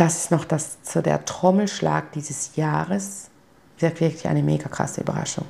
das 0.00 0.16
ist 0.16 0.30
noch 0.30 0.46
das, 0.46 0.78
so 0.82 1.02
der 1.02 1.26
Trommelschlag 1.26 2.12
dieses 2.12 2.56
Jahres. 2.56 3.28
Wird 3.78 4.00
wirklich 4.00 4.26
eine 4.26 4.42
mega 4.42 4.68
krasse 4.68 5.02
Überraschung. 5.02 5.44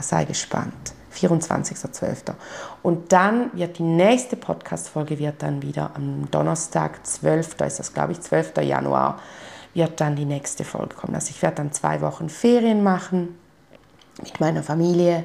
Sei 0.00 0.24
gespannt. 0.24 0.94
24.12. 1.12 2.34
Und 2.82 3.12
dann 3.12 3.50
wird 3.54 3.78
die 3.78 3.82
nächste 3.82 4.36
Podcast-Folge 4.36 5.18
wird 5.18 5.42
dann 5.42 5.62
wieder 5.62 5.90
am 5.94 6.30
Donnerstag, 6.30 7.04
12. 7.04 7.60
ist 7.62 7.78
das, 7.78 7.94
glaube 7.94 8.12
ich, 8.12 8.20
12. 8.20 8.58
Januar, 8.58 9.18
wird 9.74 10.00
dann 10.00 10.14
die 10.14 10.24
nächste 10.24 10.62
Folge 10.64 10.94
kommen. 10.94 11.14
Also 11.14 11.30
ich 11.30 11.42
werde 11.42 11.56
dann 11.56 11.72
zwei 11.72 12.00
Wochen 12.00 12.28
Ferien 12.28 12.82
machen 12.82 13.38
mit 14.22 14.38
meiner 14.40 14.62
Familie 14.62 15.24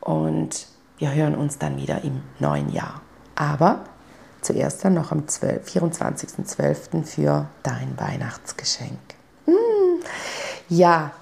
und 0.00 0.66
wir 0.98 1.14
hören 1.14 1.34
uns 1.34 1.58
dann 1.58 1.76
wieder 1.76 2.02
im 2.04 2.20
neuen 2.40 2.70
Jahr. 2.70 3.00
Aber 3.36 3.84
zuerst 4.40 4.84
dann 4.84 4.94
noch 4.94 5.12
am 5.12 5.24
24.12. 5.24 7.04
für 7.04 7.46
dein 7.62 7.98
Weihnachtsgeschenk. 7.98 8.98
Hm. 9.46 9.54
Ja, 10.68 11.12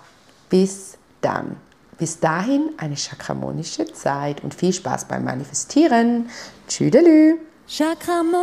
bis 0.48 0.98
dann. 1.20 1.57
Bis 1.98 2.20
dahin 2.20 2.70
eine 2.76 2.96
chakramonische 2.96 3.87
Zeit 3.87 4.44
und 4.44 4.55
viel 4.55 4.72
Spaß 4.72 5.07
beim 5.07 5.24
Manifestieren. 5.24 6.29
Tschüdelü. 6.68 7.38
Chakramonia. 7.66 8.37